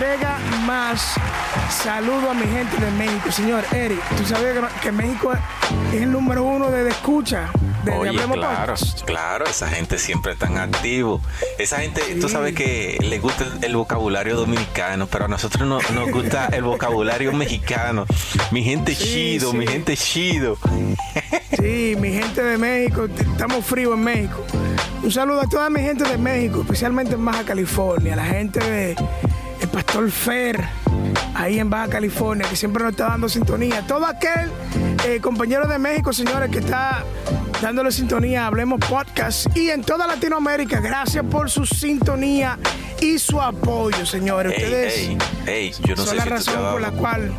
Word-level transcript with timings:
entrega 0.00 0.38
más. 0.64 1.14
Saludo 1.68 2.30
a 2.30 2.34
mi 2.34 2.46
gente 2.46 2.74
de 2.82 2.90
México. 2.92 3.30
Señor 3.30 3.64
Eric, 3.70 4.00
¿tú 4.16 4.24
sabías 4.24 4.56
que, 4.56 4.80
que 4.80 4.92
México 4.92 5.30
es 5.92 6.00
el 6.00 6.10
número 6.10 6.42
uno 6.42 6.70
de 6.70 6.88
escucha? 6.88 7.50
De, 7.84 7.92
Oye, 7.92 8.12
claro, 8.12 8.72
Podcast? 8.72 9.02
claro, 9.04 9.44
esa 9.44 9.68
gente 9.68 9.98
siempre 9.98 10.36
tan 10.36 10.56
activo. 10.56 11.20
Esa 11.58 11.80
gente, 11.80 12.00
tú 12.18 12.30
sabes 12.30 12.54
que 12.54 12.96
le 13.02 13.18
gusta 13.18 13.44
el, 13.44 13.62
el 13.64 13.76
vocabulario 13.76 14.36
dominicano, 14.36 15.06
pero 15.06 15.26
a 15.26 15.28
nosotros 15.28 15.68
no, 15.68 15.80
nos 15.94 16.10
gusta 16.10 16.46
el 16.52 16.62
vocabulario 16.62 17.34
mexicano. 17.34 18.06
Mi 18.52 18.64
gente 18.64 18.94
Sí, 18.94 19.04
chido, 19.04 19.50
sí. 19.50 19.58
mi 19.58 19.66
gente 19.66 19.98
chido. 19.98 20.56
Sí, 21.58 21.94
mi 22.00 22.10
gente 22.10 22.42
de 22.42 22.56
México, 22.56 23.06
estamos 23.18 23.66
fríos 23.66 23.92
en 23.94 24.04
México. 24.04 24.46
Un 25.02 25.10
saludo 25.10 25.42
a 25.42 25.46
toda 25.46 25.68
mi 25.68 25.80
gente 25.80 26.04
de 26.04 26.16
México, 26.16 26.60
especialmente 26.62 27.14
en 27.14 27.24
Baja 27.24 27.44
California, 27.44 28.16
la 28.16 28.24
gente 28.24 28.60
de 28.60 28.96
Pastor 29.72 30.10
Fer, 30.10 30.68
ahí 31.34 31.58
en 31.58 31.70
Baja 31.70 31.88
California, 31.88 32.46
que 32.48 32.56
siempre 32.56 32.82
nos 32.82 32.92
está 32.92 33.08
dando 33.08 33.28
sintonía. 33.28 33.84
Todo 33.86 34.06
aquel 34.06 34.50
eh, 35.06 35.20
compañero 35.20 35.66
de 35.68 35.78
México, 35.78 36.12
señores, 36.12 36.50
que 36.50 36.58
está 36.58 37.04
dándole 37.62 37.92
sintonía 37.92 38.46
Hablemos 38.46 38.80
Podcast 38.80 39.54
y 39.56 39.70
en 39.70 39.82
toda 39.82 40.06
Latinoamérica, 40.06 40.80
gracias 40.80 41.24
por 41.30 41.50
su 41.50 41.66
sintonía 41.66 42.58
y 43.00 43.18
su 43.18 43.40
apoyo, 43.40 44.04
señores. 44.06 44.54
Ey, 44.56 44.64
Ustedes 44.64 44.98
ey, 44.98 45.18
ey, 45.46 45.72
yo 45.84 45.94
no 45.94 46.02
son 46.04 46.08
sé 46.08 46.16
la 46.16 46.22
si 46.24 46.28
razón 46.28 46.72
por 46.72 46.80
la 46.80 46.90
cual 46.90 47.32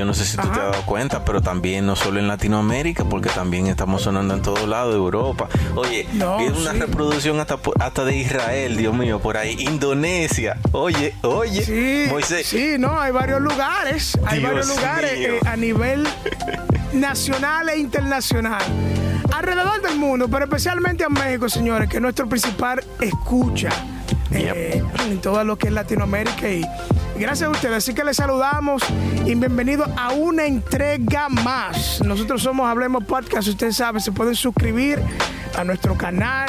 yo 0.00 0.06
no 0.06 0.14
sé 0.14 0.24
si 0.24 0.38
tú 0.38 0.44
te 0.48 0.58
has 0.60 0.70
dado 0.72 0.82
cuenta, 0.86 1.26
pero 1.26 1.42
también 1.42 1.84
no 1.84 1.94
solo 1.94 2.20
en 2.20 2.26
Latinoamérica, 2.26 3.04
porque 3.04 3.28
también 3.28 3.66
estamos 3.66 4.00
sonando 4.00 4.32
en 4.32 4.40
todos 4.40 4.66
lados, 4.66 4.94
Europa. 4.94 5.46
Oye, 5.76 6.06
No, 6.14 6.38
vi 6.38 6.46
una 6.46 6.72
sí. 6.72 6.78
reproducción 6.78 7.38
hasta, 7.38 7.58
hasta 7.78 8.04
de 8.06 8.16
Israel, 8.16 8.78
Dios 8.78 8.94
mío, 8.94 9.20
por 9.20 9.36
ahí, 9.36 9.56
Indonesia. 9.58 10.56
Oye, 10.72 11.14
oye, 11.20 11.62
Sí, 11.62 12.06
Moisés. 12.08 12.46
sí, 12.46 12.76
no, 12.78 12.98
hay 12.98 13.12
varios 13.12 13.42
lugares, 13.42 14.16
hay 14.26 14.40
varios 14.42 14.68
lugares 14.68 15.12
eh, 15.12 15.38
a 15.46 15.54
nivel 15.56 16.08
nacional 16.94 17.68
e 17.68 17.76
internacional. 17.78 18.62
Alrededor 19.36 19.82
del 19.82 19.96
mundo, 19.96 20.28
pero 20.30 20.44
especialmente 20.46 21.04
en 21.04 21.12
México, 21.12 21.46
señores, 21.50 21.90
que 21.90 21.96
es 21.96 22.02
nuestro 22.02 22.26
principal 22.26 22.82
escucha 23.02 23.68
eh, 24.32 24.82
en 25.08 25.20
todo 25.20 25.44
lo 25.44 25.58
que 25.58 25.66
es 25.68 25.72
Latinoamérica. 25.74 26.48
Y 26.50 26.64
gracias 27.20 27.48
a 27.48 27.50
ustedes, 27.50 27.76
así 27.76 27.94
que 27.94 28.02
les 28.04 28.16
saludamos 28.16 28.82
y 29.26 29.34
bienvenidos 29.34 29.88
a 29.96 30.12
una 30.12 30.46
entrega 30.46 31.28
más. 31.28 32.00
Nosotros 32.04 32.42
somos 32.42 32.68
Hablemos 32.68 33.04
Podcast, 33.04 33.48
ustedes 33.48 33.76
saben, 33.76 34.00
se 34.00 34.10
pueden 34.12 34.34
suscribir 34.34 34.98
a 35.56 35.64
nuestro 35.64 35.96
canal 35.96 36.48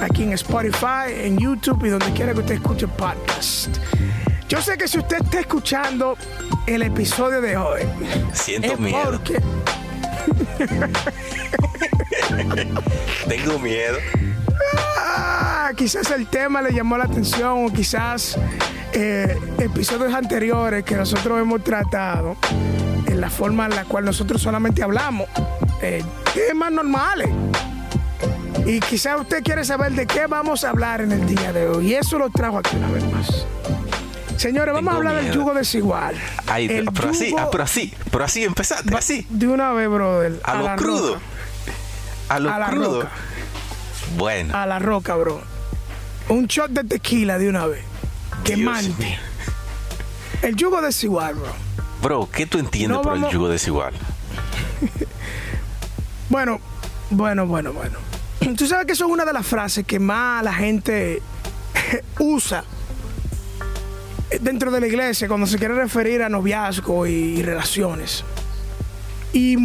aquí 0.00 0.24
en 0.24 0.32
Spotify, 0.32 1.10
en 1.22 1.38
YouTube 1.38 1.84
y 1.84 1.88
donde 1.90 2.10
quiera 2.12 2.34
que 2.34 2.40
usted 2.40 2.54
escuche 2.56 2.88
podcast. 2.88 3.68
Yo 4.48 4.60
sé 4.62 4.76
que 4.78 4.88
si 4.88 4.98
usted 4.98 5.18
está 5.22 5.40
escuchando 5.40 6.16
el 6.66 6.82
episodio 6.82 7.40
de 7.40 7.56
hoy, 7.56 7.82
Siento 8.32 8.72
es 8.72 8.80
miedo. 8.80 9.10
porque 9.12 9.40
Tengo 13.28 13.58
miedo. 13.58 13.98
ah, 14.98 15.70
quizás 15.76 16.10
el 16.10 16.26
tema 16.26 16.62
le 16.62 16.72
llamó 16.72 16.96
la 16.98 17.04
atención 17.04 17.66
o 17.66 17.72
quizás 17.72 18.36
eh, 18.92 19.36
episodios 19.58 20.12
anteriores 20.14 20.84
que 20.84 20.96
nosotros 20.96 21.40
hemos 21.40 21.62
tratado 21.64 22.36
en 23.06 23.20
la 23.20 23.30
forma 23.30 23.66
en 23.66 23.74
la 23.74 23.84
cual 23.84 24.04
nosotros 24.04 24.40
solamente 24.42 24.82
hablamos, 24.82 25.28
eh, 25.82 26.02
temas 26.34 26.72
normales. 26.72 27.28
Y 28.66 28.80
quizás 28.80 29.20
usted 29.20 29.42
quiere 29.42 29.64
saber 29.64 29.92
de 29.92 30.06
qué 30.06 30.26
vamos 30.26 30.64
a 30.64 30.70
hablar 30.70 31.00
en 31.00 31.12
el 31.12 31.26
día 31.26 31.52
de 31.52 31.68
hoy. 31.68 31.92
Y 31.92 31.94
eso 31.94 32.18
lo 32.18 32.28
trajo 32.30 32.58
aquí 32.58 32.76
una 32.76 32.90
vez 32.90 33.04
más. 33.12 33.46
Señores, 34.36 34.74
vamos 34.74 34.92
a 34.92 34.96
hablar 34.98 35.16
del 35.16 35.32
yugo 35.32 35.54
desigual. 35.54 36.14
Ay, 36.46 36.66
El 36.70 36.86
pero 36.92 37.10
así, 37.10 37.30
yugo- 37.32 37.40
ah, 37.40 37.48
pero 37.50 37.64
así, 37.64 37.92
pero 38.10 38.24
así 38.24 38.44
empezaste, 38.44 38.94
así. 38.96 39.26
De 39.30 39.48
una 39.48 39.72
vez, 39.72 39.88
brother. 39.88 40.38
A 40.44 40.54
lo 40.56 40.76
crudo. 40.76 41.14
roca. 41.14 41.20
A 42.28 42.38
lo 42.38 42.50
A 42.52 42.58
la 42.58 42.66
crudo. 42.66 43.02
roca. 43.02 43.12
Bueno, 44.16 44.54
A 44.56 44.66
la 44.66 44.78
roca, 44.78 45.14
bro. 45.16 45.40
Un 46.28 46.46
shot 46.46 46.70
de 46.70 46.84
tequila 46.84 47.38
de 47.38 47.48
una 47.48 47.66
vez. 47.66 47.82
Quemante. 48.56 49.18
El 50.42 50.56
yugo 50.56 50.80
desigual, 50.80 51.34
bro. 51.34 51.52
Bro, 52.02 52.28
¿qué 52.32 52.46
tú 52.46 52.58
entiendes 52.58 52.96
No 52.96 53.02
por 53.02 53.12
vamos- 53.14 53.28
el 53.28 53.34
yugo 53.34 53.48
desigual? 53.48 53.94
Bueno, 56.30 56.60
bueno, 57.10 57.46
bueno, 57.46 57.72
bueno. 57.72 57.98
Tú 58.56 58.66
sabes 58.66 58.84
que 58.86 58.92
eso 58.92 59.06
es 59.06 59.10
una 59.10 59.24
de 59.24 59.32
las 59.32 59.46
frases 59.46 59.86
que 59.86 59.98
más 59.98 60.44
la 60.44 60.52
gente 60.52 61.22
usa 62.18 62.64
dentro 64.42 64.70
de 64.70 64.80
la 64.80 64.86
iglesia 64.86 65.26
cuando 65.26 65.46
se 65.46 65.56
quiere 65.58 65.74
referir 65.74 66.22
a 66.22 66.28
noviazgo 66.28 67.06
y 67.06 67.42
relaciones. 67.42 68.24
Y 69.32 69.56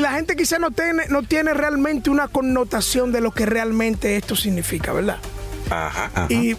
la 0.00 0.12
gente 0.12 0.36
quizá 0.36 0.58
no 0.60 0.70
tiene, 0.70 1.06
no 1.08 1.22
tiene 1.24 1.54
realmente 1.54 2.08
una 2.10 2.28
connotación 2.28 3.10
de 3.12 3.20
lo 3.20 3.32
que 3.32 3.44
realmente 3.46 4.16
esto 4.16 4.36
significa, 4.36 4.92
¿verdad? 4.92 5.18
Ajá, 5.70 6.10
ajá. 6.14 6.26
Y, 6.32 6.56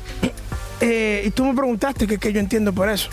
eh, 0.83 1.23
y 1.25 1.31
tú 1.31 1.45
me 1.45 1.53
preguntaste 1.55 2.05
que, 2.07 2.17
que 2.17 2.31
yo 2.33 2.39
entiendo 2.39 2.73
por 2.73 2.89
eso. 2.89 3.09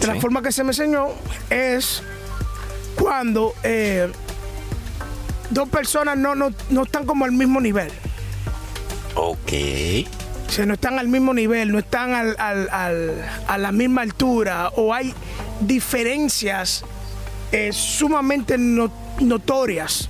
De 0.00 0.06
la 0.06 0.16
forma 0.20 0.42
que 0.42 0.52
se 0.52 0.62
me 0.64 0.70
enseñó 0.70 1.06
es 1.50 2.02
cuando 2.96 3.54
eh, 3.62 4.10
dos 5.50 5.68
personas 5.68 6.16
no, 6.18 6.34
no, 6.34 6.50
no 6.70 6.82
están 6.82 7.06
como 7.06 7.24
al 7.24 7.32
mismo 7.32 7.60
nivel. 7.60 7.88
Ok. 9.14 9.52
O 10.46 10.50
sea, 10.50 10.66
no 10.66 10.74
están 10.74 10.98
al 10.98 11.08
mismo 11.08 11.32
nivel, 11.32 11.72
no 11.72 11.78
están 11.78 12.12
al- 12.14 12.36
al- 12.38 12.68
al- 12.70 13.24
a 13.48 13.58
la 13.58 13.72
misma 13.72 14.02
altura 14.02 14.70
o 14.76 14.92
hay 14.92 15.14
diferencias 15.60 16.84
eh, 17.52 17.70
sumamente 17.72 18.58
no- 18.58 18.92
notorias 19.20 20.08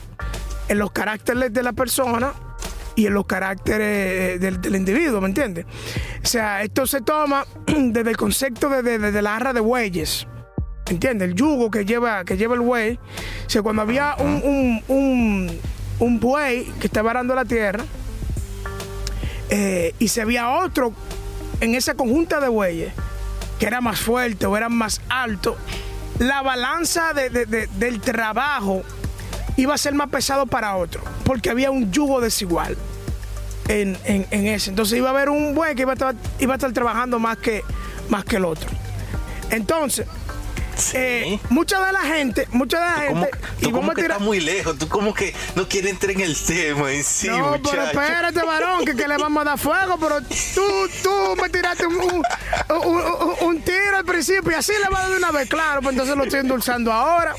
en 0.69 0.79
los 0.79 0.91
caracteres 0.93 1.53
de 1.53 1.63
la 1.63 1.73
persona 1.73 2.33
y 2.97 3.07
en 3.07 3.15
los 3.15 3.27
caracteres 3.27 4.35
eh, 4.35 4.39
del, 4.39 4.61
del 4.61 4.77
individuo, 4.77 5.21
¿me 5.21 5.29
entiendes? 5.29 5.67
O 6.23 6.27
sea, 6.27 6.63
esto 6.63 6.87
se 6.87 7.01
toma 7.01 7.47
desde 7.67 8.11
el 8.11 8.17
concepto 8.17 8.69
de, 8.69 8.83
de- 8.83 8.99
de 9.13 9.23
la 9.23 9.37
arra 9.37 9.53
de 9.53 9.61
bueyes. 9.61 10.27
¿Entiendes? 10.87 11.29
El 11.31 11.35
yugo 11.35 11.71
que 11.71 11.85
lleva, 11.87 12.25
que 12.25 12.37
lleva 12.37 12.55
el 12.55 12.61
buey. 12.61 12.99
O 13.47 13.51
sea, 13.51 13.63
cuando 13.63 13.81
había 13.83 14.17
un, 14.19 14.43
un, 14.45 14.83
un, 14.89 15.61
un 15.99 16.21
buey 16.21 16.65
que 16.79 16.87
estaba 16.89 17.11
arando 17.11 17.35
la 17.35 17.45
tierra, 17.47 17.85
eh, 19.51 19.95
y 19.99 20.09
se 20.09 20.21
había 20.23 20.51
otro 20.51 20.93
en 21.61 21.75
esa 21.75 21.95
conjunta 21.95 22.41
de 22.41 22.49
bueyes 22.49 22.93
que 23.59 23.67
era 23.67 23.81
más 23.81 24.01
fuerte 24.01 24.47
o 24.47 24.57
era 24.57 24.69
más 24.69 25.01
alto, 25.09 25.57
la 26.19 26.43
balanza 26.43 27.13
de- 27.15 27.31
de- 27.31 27.47
de- 27.47 27.67
del 27.79 28.01
trabajo 28.01 28.83
iba 29.57 29.75
a 29.75 29.79
ser 29.79 29.95
más 29.95 30.09
pesado 30.09 30.47
para 30.47 30.77
otro, 30.77 31.03
porque 31.25 31.51
había 31.51 31.71
un 31.71 31.91
yugo 31.93 32.21
desigual 32.21 32.77
en, 33.69 33.97
en- 34.05 34.27
en 34.31 34.47
ese. 34.49 34.71
Entonces 34.71 34.99
iba 34.99 35.09
a 35.09 35.13
haber 35.13 35.29
un 35.31 35.55
buey 35.55 35.75
que 35.75 35.83
iba 35.83 35.93
a 35.93 35.95
estar, 35.95 36.15
iba 36.41 36.55
a 36.55 36.57
estar 36.57 36.73
trabajando 36.73 37.19
más 37.19 37.39
que, 37.39 37.63
más 38.09 38.25
que 38.25 38.37
el 38.37 38.45
otro. 38.45 38.69
Entonces, 39.51 40.07
Sí. 40.77 40.97
eh, 40.97 41.41
mucha 41.51 41.79
de 41.87 41.93
la 41.93 42.01
gente, 42.01 42.49
mucha 42.51 42.81
de 42.81 42.85
la 42.85 42.95
Tú 42.95 43.07
como, 43.13 43.23
gente, 43.23 43.39
tú 43.61 43.69
y 43.69 43.73
como 43.73 43.89
que 43.91 44.03
tirar- 44.03 44.11
estás 44.11 44.21
muy 44.27 44.41
lejos, 44.41 44.77
tú 44.77 44.89
como 44.89 45.15
que 45.15 45.33
no 45.55 45.69
quieres 45.69 45.93
entrar 45.93 46.11
en 46.11 46.21
el 46.23 46.37
tema 46.37 46.91
en 46.91 47.05
sí, 47.05 47.29
no, 47.29 47.61
pero 47.63 47.85
espérate, 47.85 48.43
varón, 48.43 48.85
que, 48.85 48.97
que 48.97 49.07
le 49.07 49.17
vamos 49.17 49.41
a 49.43 49.45
dar 49.51 49.59
fuego, 49.59 49.97
pero 50.01 50.21
tú, 50.21 50.63
tú 51.01 51.37
me 51.41 51.49
tiraste 51.49 51.87
un, 51.87 51.97
un, 52.85 53.35
un- 53.41 53.63
tiro 53.63 53.99
al 53.99 54.05
principio 54.05 54.51
y 54.51 54.55
así 54.55 54.73
le 54.83 54.89
va 54.89 54.99
a 54.99 55.03
dar 55.03 55.11
de 55.13 55.17
una 55.19 55.31
vez, 55.31 55.49
claro, 55.49 55.81
pues 55.81 55.93
entonces 55.93 56.17
lo 56.17 56.25
estoy 56.25 56.41
endulzando 56.41 56.93
ahora. 56.93 57.37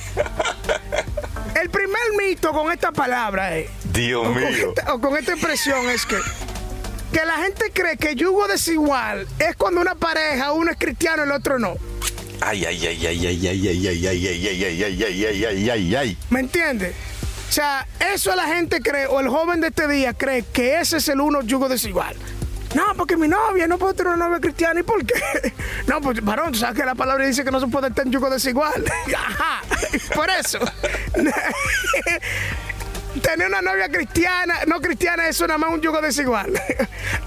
El 1.65 1.71
primer 1.71 1.99
mito 2.15 2.51
con 2.51 2.71
esta 2.71 2.91
palabra 2.91 3.57
es, 3.57 3.71
Dios 3.91 4.21
o 4.21 4.31
con, 4.31 4.35
mío. 4.35 4.69
esta, 4.69 4.93
o 4.93 5.01
con 5.01 5.17
esta 5.17 5.31
expresión 5.31 5.89
es 5.89 6.05
que, 6.05 6.17
que 7.11 7.25
la 7.25 7.37
gente 7.37 7.71
cree 7.73 7.97
que 7.97 8.13
yugo 8.13 8.47
desigual 8.47 9.27
es 9.39 9.55
cuando 9.55 9.81
una 9.81 9.95
pareja, 9.95 10.51
uno 10.51 10.69
es 10.69 10.77
cristiano 10.77 11.23
y 11.23 11.25
el 11.25 11.31
otro 11.31 11.57
no. 11.57 11.73
Ay, 12.39 12.65
ay, 12.65 12.85
ay, 12.85 13.07
ay, 13.07 13.25
ay, 13.25 13.47
ay, 13.47 13.67
ay, 13.67 13.87
ay, 13.87 13.87
ay, 13.87 14.27
ay, 14.27 14.45
ay, 14.45 14.63
ay, 14.63 14.83
ay, 14.83 15.03
ay, 15.03 15.25
ay, 15.25 15.45
ay, 15.45 15.69
ay, 15.71 15.95
ay. 15.95 16.17
¿Me 16.29 16.41
entiendes? 16.41 16.93
O 17.49 17.51
sea, 17.51 17.87
eso 18.13 18.35
la 18.35 18.45
gente 18.45 18.79
cree, 18.81 19.07
o 19.07 19.19
el 19.19 19.27
joven 19.29 19.59
de 19.59 19.69
este 19.69 19.87
día 19.87 20.13
cree 20.13 20.43
que 20.43 20.79
ese 20.79 20.97
es 20.97 21.09
el 21.09 21.19
uno 21.19 21.41
yugo 21.41 21.67
desigual. 21.67 22.15
No, 22.75 22.93
porque 22.95 23.15
mi 23.15 23.27
novia 23.27 23.67
no 23.67 23.77
puede 23.77 23.93
tener 23.93 24.13
una 24.13 24.25
novia 24.27 24.39
cristiana. 24.41 24.79
¿Y 24.79 24.83
por 24.83 25.05
qué? 25.05 25.53
No, 25.87 26.01
pues, 26.01 26.23
varón, 26.23 26.51
tú 26.51 26.59
sabes 26.59 26.77
que 26.79 26.85
la 26.85 26.95
palabra 26.95 27.25
dice 27.25 27.43
que 27.45 27.51
no 27.51 27.59
se 27.59 27.67
puede 27.67 27.87
estar 27.87 28.05
en 28.05 28.11
yugo 28.11 28.29
desigual. 28.29 28.83
Ajá, 29.15 29.61
por 30.15 30.29
eso. 30.29 30.59
Tener 33.21 33.47
una 33.47 33.61
novia 33.61 33.87
cristiana, 33.87 34.55
no 34.67 34.81
cristiana, 34.81 35.27
eso 35.29 35.47
nada 35.47 35.57
más 35.57 35.71
un 35.71 35.79
yugo 35.81 36.01
desigual. 36.01 36.51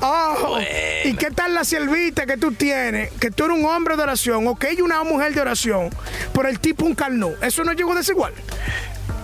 Oh, 0.03 0.37
Bueno. 0.51 0.69
¿y 1.05 1.17
qué 1.17 1.31
tal 1.31 1.55
la 1.55 1.65
siervita 1.65 2.27
que 2.27 2.37
tú 2.37 2.53
tienes? 2.53 3.11
Que 3.15 3.31
tú 3.31 3.47
eres 3.47 3.57
un 3.57 3.65
hombre 3.65 3.97
de 3.97 4.03
oración, 4.03 4.47
o 4.49 4.55
que 4.57 4.69
ella 4.71 4.85
una 4.85 5.03
mujer 5.03 5.33
de 5.35 5.41
oración, 5.41 5.89
por 6.35 6.47
el 6.47 6.61
tipo 6.61 6.85
un 6.85 6.95
carnú. 6.95 7.35
¿Eso 7.41 7.65
no 7.65 7.73
es 7.73 7.79
yugo 7.79 7.95
desigual? 7.95 8.35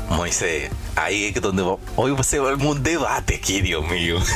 Moisés, 0.09 0.71
ahí 0.97 1.33
es 1.35 1.41
donde 1.41 1.63
hoy 1.97 2.17
se 2.25 2.39
va 2.39 2.55
un 2.55 2.83
debate 2.83 3.37
aquí, 3.37 3.61
Dios 3.61 3.87
mío. 3.89 4.19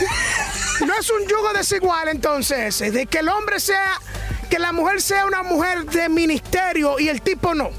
No 0.87 0.95
es 0.95 1.11
un 1.11 1.27
yugo 1.27 1.53
desigual 1.55 2.07
entonces, 2.07 2.79
de 2.79 3.07
que 3.07 3.19
el 3.19 3.29
hombre 3.29 3.59
sea, 3.59 4.01
que 4.49 4.61
la 4.61 4.71
mujer 4.71 5.03
sea 5.03 5.27
una 5.27 5.43
mujer 5.43 5.85
de 5.87 6.09
ministerio 6.09 7.01
y 7.01 7.09
el 7.09 7.21
tipo 7.21 7.53
no. 7.53 7.71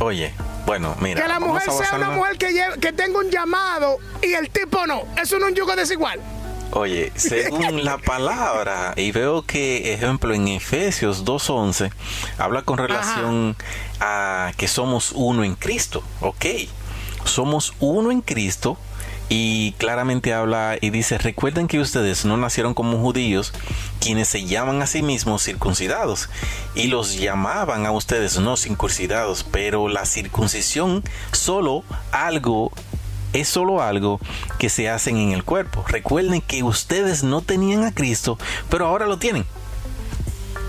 Oye, 0.00 0.32
bueno, 0.64 0.96
mira. 1.00 1.20
Que 1.20 1.28
la 1.28 1.40
mujer 1.40 1.70
sea 1.70 1.96
una 1.96 2.10
mujer 2.12 2.38
que, 2.38 2.52
lleve- 2.52 2.80
que 2.80 2.92
tenga 2.92 3.18
un 3.18 3.30
llamado 3.30 3.98
y 4.22 4.32
el 4.32 4.48
tipo 4.48 4.86
no. 4.86 5.02
Eso 5.22 5.38
no 5.38 5.44
es 5.46 5.50
un 5.52 5.56
yugo 5.56 5.76
desigual. 5.76 6.20
Oye, 6.70 7.12
según 7.16 7.84
la 7.84 7.98
palabra, 7.98 8.94
y 8.96 9.12
veo 9.12 9.42
que, 9.42 9.92
ejemplo, 9.92 10.32
en 10.32 10.48
Efesios 10.48 11.24
2.11, 11.26 11.92
habla 12.38 12.62
con 12.62 12.78
relación 12.78 13.56
a 14.00 14.52
que 14.56 14.68
somos 14.68 15.12
uno 15.14 15.44
en 15.44 15.54
Cristo, 15.54 16.02
¿ok? 16.22 16.46
Somos 17.24 17.74
uno 17.80 18.10
en 18.10 18.20
Cristo 18.20 18.76
y 19.28 19.72
claramente 19.72 20.34
habla 20.34 20.76
y 20.80 20.90
dice, 20.90 21.18
recuerden 21.18 21.66
que 21.66 21.80
ustedes 21.80 22.24
no 22.24 22.36
nacieron 22.36 22.74
como 22.74 22.98
judíos, 22.98 23.52
quienes 24.00 24.28
se 24.28 24.44
llaman 24.44 24.82
a 24.82 24.86
sí 24.86 25.02
mismos 25.02 25.42
circuncidados, 25.42 26.28
y 26.74 26.88
los 26.88 27.18
llamaban 27.18 27.86
a 27.86 27.92
ustedes 27.92 28.38
no 28.38 28.56
circuncidados, 28.56 29.44
pero 29.44 29.88
la 29.88 30.04
circuncisión 30.04 31.02
solo 31.32 31.84
algo 32.12 32.70
es 33.32 33.48
solo 33.48 33.82
algo 33.82 34.20
que 34.58 34.70
se 34.70 34.88
hacen 34.88 35.16
en 35.16 35.32
el 35.32 35.42
cuerpo. 35.42 35.84
Recuerden 35.88 36.40
que 36.40 36.62
ustedes 36.62 37.24
no 37.24 37.40
tenían 37.40 37.82
a 37.84 37.92
Cristo, 37.92 38.38
pero 38.70 38.86
ahora 38.86 39.06
lo 39.06 39.18
tienen. 39.18 39.44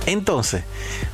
Entonces, 0.08 0.64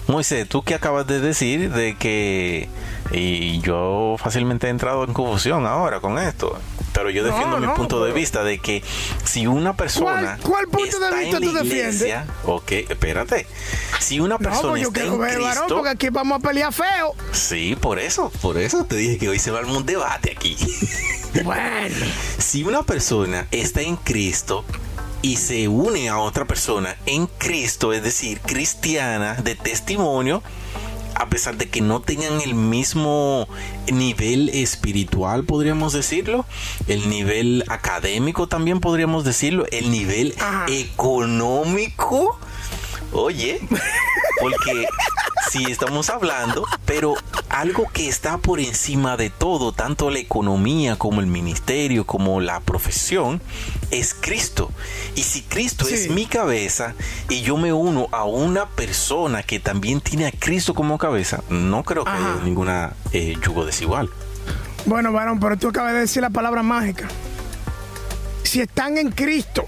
Moisés, 0.08 0.48
tú 0.48 0.64
que 0.64 0.76
acabas 0.76 1.08
de 1.08 1.20
decir 1.20 1.72
de 1.72 1.96
que 1.98 2.70
y 3.14 3.60
yo 3.62 4.16
fácilmente 4.18 4.68
he 4.68 4.70
entrado 4.70 5.04
en 5.04 5.14
confusión 5.14 5.66
ahora 5.66 6.00
con 6.00 6.18
esto, 6.18 6.58
pero 6.94 7.10
yo 7.10 7.24
No, 7.24 7.28
defiendo 7.30 7.58
mi 7.60 7.68
no, 7.68 7.74
punto 7.76 8.04
de 8.04 8.12
vista 8.14 8.44
de 8.44 8.60
que 8.60 8.84
si 9.26 9.48
una 9.48 9.76
persona 9.76 10.38
cuál 10.42 10.68
punto 10.68 11.00
de 11.00 11.16
vista 11.20 11.40
tú 11.40 11.52
defiendes? 11.54 12.16
ok, 12.46 12.72
espérate. 12.90 13.48
Si 14.00 14.20
una 14.20 14.36
No, 14.36 14.40
persona 14.40 14.70
pues 14.70 14.82
yo 14.82 14.88
está 14.90 15.00
quiero 15.02 15.16
en 15.16 15.22
ver, 15.22 15.40
varón, 15.40 15.54
Cristo, 15.56 15.76
porque 15.76 15.90
aquí 15.90 16.10
vamos 16.10 16.40
a 16.40 16.48
pelear 16.48 16.72
feo. 16.74 17.14
sí, 17.34 17.76
por 17.80 18.00
eso, 18.00 18.32
por 18.42 18.58
eso 18.58 18.86
te 18.86 18.96
dije 18.96 19.18
que 19.18 19.30
hoy 19.30 19.40
se 19.40 19.52
va 19.52 19.58
a 19.60 19.62
armar 19.62 19.76
un 19.78 19.86
debate 19.86 20.32
aquí. 20.36 20.58
Bueno. 21.44 21.96
Si 22.38 22.64
una 22.64 22.84
persona 22.84 23.48
está 23.52 23.82
en 23.82 23.96
Cristo 23.96 24.66
y 25.22 25.38
se 25.38 25.68
une 25.68 26.10
a 26.10 26.18
otra 26.18 26.44
persona 26.46 26.98
en 27.06 27.28
Cristo, 27.28 27.94
es 27.94 28.04
decir, 28.04 28.42
cristiana 28.42 29.36
de 29.36 29.56
testimonio, 29.56 30.42
a 31.16 31.28
pesar 31.30 31.58
de 31.58 31.70
que 31.70 31.82
no 31.82 32.02
tengan 32.02 32.42
el 32.42 32.56
mismo 32.56 33.48
nivel 33.92 34.50
espiritual, 34.50 35.44
podríamos 35.44 35.94
decirlo, 35.94 36.46
el 36.88 37.10
nivel 37.10 37.64
académico 37.68 38.48
también 38.48 38.80
podríamos 38.80 39.24
decirlo, 39.24 39.66
el 39.72 39.92
nivel 39.92 40.36
Ajá. 40.40 40.66
económico, 40.70 42.40
oye, 43.12 43.60
porque 44.40 44.86
si 45.52 45.66
estamos 45.70 46.10
hablando, 46.10 46.66
pero 46.86 47.14
algo 47.50 47.86
que 47.92 48.08
está 48.08 48.38
por 48.38 48.62
encima 48.62 49.18
de 49.18 49.30
todo, 49.30 49.74
tanto 49.74 50.10
la 50.10 50.20
economía 50.20 50.96
como 50.96 51.20
el 51.20 51.28
ministerio, 51.28 52.06
como 52.06 52.40
la 52.40 52.62
profesión, 52.62 53.42
es 53.92 54.14
Cristo. 54.14 54.72
Y 55.16 55.24
si 55.24 55.42
Cristo 55.42 55.84
Sí. 55.86 55.96
es 55.96 56.10
mi 56.10 56.26
cabeza 56.26 56.94
y 57.28 57.42
yo 57.42 57.58
me 57.58 57.74
uno 57.74 58.08
a 58.14 58.24
una 58.24 58.66
persona 58.70 59.44
que 59.44 59.60
también 59.60 60.00
tiene 60.00 60.28
a 60.28 60.32
Cristo 60.32 60.74
como 60.74 60.98
cabeza, 60.98 61.44
no 61.50 61.84
creo 61.84 62.06
que 62.06 62.12
Ajá. 62.12 62.34
haya 62.36 62.44
ninguna 62.46 62.94
eh, 63.12 63.36
yugo 63.44 63.66
desigual. 63.66 64.10
Bueno, 64.86 65.12
varón, 65.12 65.40
pero 65.42 65.58
tú 65.58 65.68
acabas 65.68 65.92
de 65.94 66.00
decir 66.00 66.22
la 66.22 66.30
palabra 66.30 66.64
mágica. 66.64 67.10
Si 68.44 68.62
están 68.62 68.98
en 68.98 69.12
Cristo. 69.12 69.66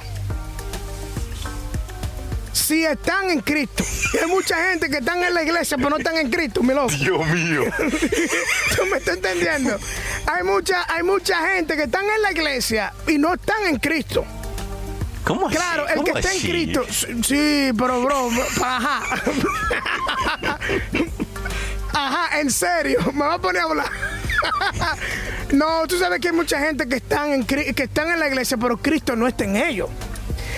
Si 2.63 2.85
están 2.85 3.29
en 3.29 3.41
Cristo. 3.41 3.83
Hay 4.21 4.27
mucha 4.27 4.55
gente 4.69 4.89
que 4.89 4.99
están 4.99 5.21
en 5.21 5.33
la 5.33 5.43
iglesia, 5.43 5.75
pero 5.75 5.89
no 5.89 5.97
están 5.97 6.15
en 6.15 6.31
Cristo, 6.31 6.63
mi 6.63 6.73
loco. 6.73 6.93
Dios 6.95 7.27
mío. 7.27 7.63
¿Tú 8.77 8.85
me 8.89 8.99
estás 8.99 9.17
entendiendo? 9.17 9.77
Hay 10.27 10.43
mucha, 10.43 10.85
hay 10.87 11.03
mucha 11.03 11.45
gente 11.49 11.75
que 11.75 11.83
están 11.83 12.05
en 12.05 12.21
la 12.21 12.31
iglesia 12.31 12.93
y 13.05 13.17
no 13.17 13.33
están 13.33 13.65
en 13.65 13.79
Cristo. 13.79 14.23
¿Cómo 15.25 15.47
así? 15.47 15.57
Claro, 15.57 15.89
el 15.89 16.03
que 16.05 16.11
¿Cómo 16.11 16.17
está 16.17 16.33
en? 16.33 16.39
Cristo. 16.39 16.85
Sí, 16.89 17.71
pero 17.77 18.01
bro, 18.01 18.29
ajá. 18.61 19.01
Ajá, 21.91 22.39
en 22.39 22.49
serio, 22.49 22.99
me 23.13 23.25
va 23.25 23.33
a 23.33 23.41
poner 23.41 23.61
a 23.61 23.65
hablar. 23.65 23.91
No, 25.51 25.85
tú 25.85 25.99
sabes 25.99 26.19
que 26.19 26.29
hay 26.29 26.33
mucha 26.33 26.59
gente 26.59 26.87
que 26.87 26.95
están 26.95 27.31
en, 27.31 27.45
que 27.45 27.83
están 27.83 28.09
en 28.09 28.19
la 28.19 28.27
iglesia, 28.27 28.57
pero 28.57 28.75
Cristo 28.77 29.15
no 29.15 29.27
está 29.27 29.43
en 29.43 29.55
ellos. 29.55 29.87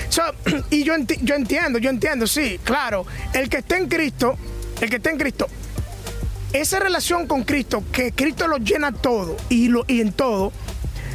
So, 0.09 0.21
y 0.69 0.83
yo, 0.83 0.93
enti- 0.95 1.19
yo 1.21 1.35
entiendo, 1.35 1.79
yo 1.79 1.89
entiendo, 1.89 2.27
sí, 2.27 2.59
claro. 2.63 3.05
El 3.33 3.49
que 3.49 3.57
está 3.57 3.77
en 3.77 3.87
Cristo, 3.87 4.37
el 4.81 4.89
que 4.89 4.97
está 4.97 5.09
en 5.09 5.17
Cristo, 5.17 5.47
esa 6.53 6.79
relación 6.79 7.27
con 7.27 7.43
Cristo, 7.43 7.83
que 7.91 8.11
Cristo 8.13 8.47
lo 8.47 8.57
llena 8.57 8.91
todo 8.93 9.35
y, 9.49 9.67
lo, 9.67 9.83
y 9.87 9.99
en 10.01 10.13
todo, 10.13 10.53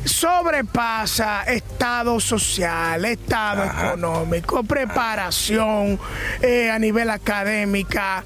sobrepasa 0.04 1.42
estado 1.44 2.20
social, 2.20 3.04
estado 3.04 3.62
Ajá. 3.62 3.88
económico, 3.88 4.62
preparación 4.64 5.98
eh, 6.42 6.70
a 6.70 6.78
nivel 6.78 7.10
académica, 7.10 8.24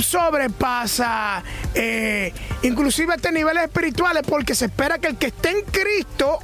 sobrepasa 0.00 1.42
eh, 1.74 2.32
inclusive 2.62 3.14
hasta 3.14 3.30
niveles 3.30 3.64
espirituales, 3.64 4.22
porque 4.28 4.54
se 4.54 4.66
espera 4.66 4.98
que 4.98 5.08
el 5.08 5.16
que 5.16 5.26
esté 5.28 5.50
en 5.50 5.62
Cristo 5.62 6.38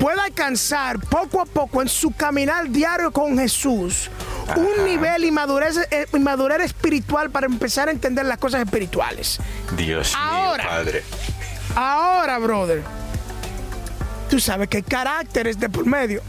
pueda 0.00 0.24
alcanzar 0.24 0.98
poco 0.98 1.40
a 1.40 1.44
poco 1.46 1.80
en 1.82 1.88
su 1.88 2.10
caminar 2.10 2.70
diario 2.70 3.12
con 3.12 3.38
Jesús 3.38 4.10
un 4.56 4.84
nivel 4.84 5.24
y 5.24 5.30
madurez, 5.30 5.76
eh, 5.92 6.06
y 6.12 6.18
madurez 6.18 6.60
espiritual 6.62 7.30
para 7.30 7.46
empezar 7.46 7.86
a 7.88 7.92
entender 7.92 8.24
las 8.24 8.38
cosas 8.38 8.62
espirituales. 8.64 9.38
Dios 9.76 10.12
Ahora. 10.18 10.64
mío, 10.64 10.72
Padre. 10.72 11.04
Ahora, 11.76 12.38
brother, 12.38 12.82
tú 14.28 14.40
sabes 14.40 14.68
que 14.68 14.78
hay 14.78 14.82
caracteres 14.82 15.60
de 15.60 15.68
por 15.68 15.86
medio. 15.86 16.22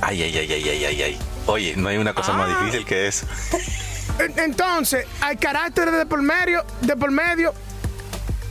Ay, 0.00 0.22
ay, 0.22 0.38
ay, 0.38 0.52
ay, 0.52 0.68
ay, 0.68 0.84
ay, 0.84 1.02
ay. 1.02 1.18
Oye, 1.46 1.74
no 1.76 1.88
hay 1.88 1.96
una 1.96 2.12
cosa 2.14 2.32
Ah. 2.34 2.36
más 2.36 2.60
difícil 2.60 2.84
que 2.86 3.08
eso. 3.08 3.26
En- 4.18 4.38
Entonces, 4.38 5.06
hay 5.20 5.36
caracteres 5.36 5.94
de 5.94 6.06
por 6.06 6.22
medio, 6.22 6.64
de 6.82 6.96
por 6.96 7.10
medio, 7.10 7.52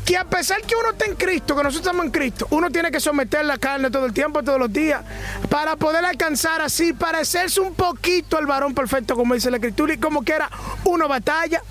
que 0.06 0.16
a 0.18 0.24
pesar 0.24 0.62
que 0.62 0.76
uno 0.76 0.92
está 0.92 1.06
en 1.06 1.16
Cristo, 1.16 1.56
que 1.56 1.64
nosotros 1.64 1.86
estamos 1.88 2.06
en 2.06 2.12
Cristo, 2.12 2.48
uno 2.52 2.70
tiene 2.70 2.92
que 2.92 3.00
someter 3.00 3.44
la 3.44 3.58
carne 3.58 3.90
todo 3.90 4.06
el 4.06 4.14
tiempo, 4.14 4.44
todos 4.44 4.60
los 4.60 4.72
días, 4.72 5.02
para 5.50 5.76
poder 5.76 6.06
alcanzar 6.06 6.62
así, 6.62 6.94
parecerse 6.94 7.60
un 7.60 7.74
poquito 7.74 8.38
al 8.38 8.46
varón 8.46 8.76
perfecto, 8.76 9.16
como 9.16 9.34
dice 9.34 9.50
la 9.50 9.58
Escritura, 9.58 9.94
y 9.96 9.98
como 9.98 10.24
que 10.24 10.34
era 10.34 10.50
una 10.84 11.08
batalla. 11.08 11.62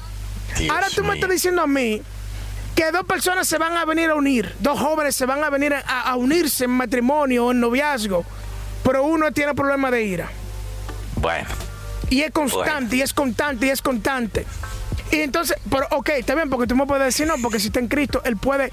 Dios 0.58 0.70
Ahora 0.70 0.88
tú 0.92 1.04
me 1.04 1.14
estás 1.14 1.30
diciendo 1.30 1.62
a 1.62 1.66
mí 1.68 2.02
que 2.74 2.90
dos 2.90 3.04
personas 3.04 3.46
se 3.46 3.56
van 3.56 3.76
a 3.76 3.84
venir 3.84 4.10
a 4.10 4.16
unir, 4.16 4.52
dos 4.58 4.80
jóvenes 4.80 5.14
se 5.14 5.26
van 5.26 5.44
a 5.44 5.50
venir 5.50 5.72
a, 5.74 6.00
a 6.02 6.16
unirse 6.16 6.64
en 6.64 6.70
matrimonio 6.70 7.46
o 7.46 7.50
en 7.52 7.60
noviazgo, 7.60 8.24
pero 8.82 9.04
uno 9.04 9.30
tiene 9.32 9.54
problema 9.54 9.92
de 9.92 10.02
ira. 10.02 10.28
Bueno, 11.16 11.48
Y 12.10 12.22
es 12.22 12.32
constante, 12.32 12.70
Bueno. 12.72 12.94
y 12.96 13.00
es 13.00 13.12
constante, 13.14 13.66
y 13.66 13.70
es 13.70 13.80
constante. 13.80 14.46
Y 15.14 15.20
entonces, 15.20 15.56
pero, 15.70 15.86
ok, 15.92 16.08
está 16.10 16.34
bien, 16.34 16.50
porque 16.50 16.66
tú 16.66 16.74
me 16.76 16.86
puedes 16.86 17.04
decir 17.04 17.26
no, 17.26 17.34
porque 17.40 17.60
si 17.60 17.68
está 17.68 17.78
en 17.78 17.88
Cristo, 17.88 18.20
Él 18.24 18.36
puede, 18.36 18.72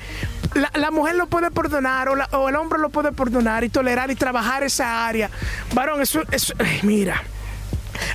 la, 0.55 0.71
la 0.73 0.89
mujer 0.91 1.15
lo 1.15 1.27
puede 1.27 1.51
perdonar, 1.51 2.09
o, 2.09 2.15
la- 2.15 2.29
o 2.31 2.49
el 2.49 2.55
hombre 2.55 2.79
lo 2.79 2.89
puede 2.89 3.11
perdonar 3.11 3.63
y 3.63 3.69
tolerar 3.69 4.09
y 4.09 4.15
trabajar 4.15 4.63
esa 4.63 5.05
área. 5.07 5.29
Varón, 5.73 6.01
eso, 6.01 6.21
eso 6.31 6.53
mira, 6.83 7.21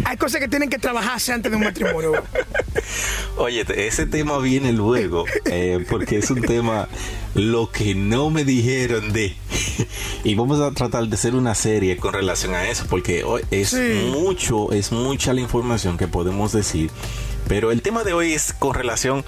hay 0.05 0.17
cosas 0.17 0.41
que 0.41 0.49
tienen 0.49 0.69
que 0.69 0.79
trabajarse 0.79 1.33
antes 1.33 1.51
de 1.51 1.57
un 1.57 1.65
matrimonio. 1.65 2.13
bro. 2.13 2.25
oye, 3.37 3.65
ese 3.87 4.07
tema 4.07 4.39
viene 4.39 4.73
luego, 4.73 5.25
eh, 5.45 5.85
porque 5.89 6.19
es 6.19 6.31
un 6.31 6.43
tema 6.43 6.89
lo 7.35 7.71
que 7.71 7.95
no 7.95 8.31
me 8.31 8.45
dijeron 8.45 9.13
de. 9.13 9.37
y 10.25 10.35
vamos 10.35 10.61
a 10.61 10.71
tratar 10.73 11.07
de 11.07 11.15
hacer 11.15 11.35
una 11.35 11.55
serie 11.55 11.97
con 11.97 12.13
relación 12.13 12.55
a 12.55 12.69
eso, 12.69 12.87
porque 12.89 13.25
hoy 13.25 13.43
es 13.51 13.71
Sí. 13.71 14.11
mucho, 14.13 14.73
es 14.73 14.93
mucha 14.93 15.33
la 15.33 15.41
información 15.41 15.97
que 15.99 16.09
podemos 16.09 16.53
decir. 16.53 16.91
Pero 17.49 17.71
el 17.71 17.81
tema 17.81 18.03
de 18.03 18.13
hoy 18.13 18.33
es 18.33 18.53
con 18.53 18.75
relación 18.75 19.25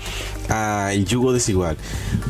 al 0.48 1.04
yugo 1.04 1.32
desigual. 1.32 1.76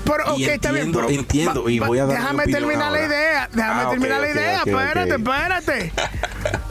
Pero, 0.04 0.32
ok, 0.34 0.38
Y 0.38 0.44
está 0.44 0.70
bien. 0.70 0.88
entiendo, 0.88 1.06
pero 1.06 1.18
entiendo, 1.20 1.68
y 1.70 1.78
voy 1.78 1.98
a 1.98 2.04
dar 2.04 2.18
Déjame 2.18 2.44
terminar 2.46 2.92
la 2.92 3.06
idea, 3.06 3.48
déjame 3.50 3.82
Ah, 3.82 3.90
terminar 3.90 4.20
la 4.20 4.26
ok, 4.26 4.34
idea, 4.34 4.58
espérate, 4.66 5.14
espérate. 5.14 5.92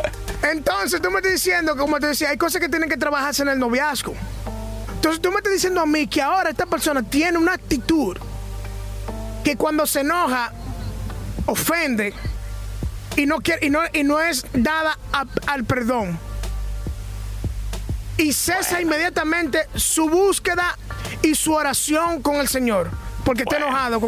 Entonces, 0.51 1.01
tú 1.01 1.10
me 1.12 1.18
estás 1.18 1.32
diciendo, 1.34 1.75
como 1.75 2.00
te 2.00 2.08
decía, 2.08 2.30
hay 2.30 2.38
cosas 2.38 2.62
que 2.62 2.70
tienen 2.70 2.89
que 2.89 2.98
trabajarse 2.98 3.42
en 3.44 3.50
el 3.50 3.60
noviazgo. 3.60 4.13
Entonces, 4.96 5.22
tú 5.22 5.30
me 5.32 5.38
estás 5.38 5.54
diciendo 5.54 5.82
a 5.82 5.86
mí 5.86 6.08
que 6.08 6.22
ahora 6.22 6.50
esta 6.50 6.66
persona 6.66 7.04
tiene 7.04 7.38
una 7.38 7.54
actitud 7.54 8.18
que 9.44 9.56
cuando 9.56 9.86
se 9.86 10.01
enoja, 10.01 10.51
ofende 11.46 12.13
y 13.16 13.25
no, 13.25 13.38
quiere, 13.38 13.66
y 13.66 13.70
no, 13.70 13.80
y 13.94 14.04
no 14.04 14.20
es 14.20 14.46
dada 14.54 14.98
a- 15.13 15.25
al 15.48 15.63
perdón. 15.63 16.20
Y 18.18 18.34
cesa 18.34 18.82
inmediatamente 18.82 19.68
su 19.75 20.10
búsqueda 20.10 20.77
y 21.22 21.36
su 21.36 21.54
oración 21.54 22.22
con 22.22 22.36
el 22.38 22.48
Señor. 22.48 22.89
porque 23.24 23.44
está 23.44 23.58
enojado 23.58 24.00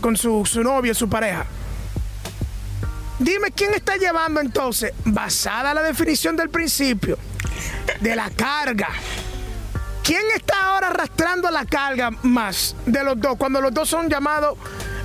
con, 0.00 0.16
su, 0.16 0.44
su 0.46 0.62
novio, 0.62 0.94
su 0.94 1.08
pareja. 1.10 1.44
Dime 3.18 3.50
quién 3.50 3.72
está 3.72 3.96
llevando 3.96 4.40
entonces, 4.40 4.92
basada 5.04 5.72
la 5.72 5.82
definición 5.82 6.36
del 6.36 6.50
principio, 6.50 7.18
de 8.00 8.14
la 8.14 8.28
carga. 8.30 8.88
¿Quién 10.02 10.22
está 10.34 10.66
ahora 10.66 10.88
arrastrando 10.88 11.50
la 11.50 11.64
carga 11.64 12.10
más 12.22 12.76
de 12.84 13.02
los 13.02 13.18
dos? 13.18 13.36
Cuando 13.38 13.60
los 13.60 13.72
dos 13.72 13.88
son 13.88 14.08
llamados 14.08 14.58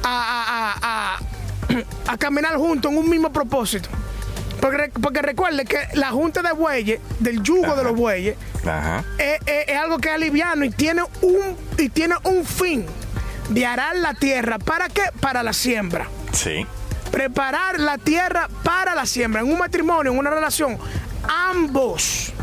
a, 0.03 1.17
a, 2.07 2.17
caminar 2.17 2.55
juntos 2.57 2.91
en 2.91 2.97
un 2.97 3.09
mismo 3.09 3.31
propósito. 3.31 3.89
Porque, 4.59 4.91
porque, 5.01 5.21
recuerde 5.23 5.65
que 5.65 5.79
la 5.93 6.11
junta 6.11 6.43
de 6.43 6.51
bueyes, 6.51 6.99
del 7.19 7.41
yugo 7.41 7.75
de 7.75 7.83
los 7.83 7.95
bueyes, 7.95 8.35
Es, 9.17 9.75
algo 9.75 9.97
que 9.97 10.09
es 10.09 10.15
aliviano 10.15 10.65
y 10.65 10.69
tiene 10.69 11.01
un, 11.21 11.57
y 11.77 11.89
tiene 11.89 12.15
un 12.25 12.45
fin 12.45 12.85
de 13.49 13.65
arar 13.65 13.95
la 13.95 14.13
tierra. 14.13 14.59
¿Para 14.59 14.89
qué? 14.89 15.03
Para 15.19 15.41
la 15.41 15.53
siembra. 15.53 16.07
Sí 16.33 16.67
preparar 17.11 17.79
la 17.79 17.97
tierra 17.97 18.49
para 18.63 18.95
la 18.95 19.05
siembra. 19.05 19.41
En 19.41 19.51
un 19.51 19.59
matrimonio, 19.59 20.11
en 20.11 20.17
una 20.17 20.29
relación, 20.29 20.77
ambos 21.27 22.33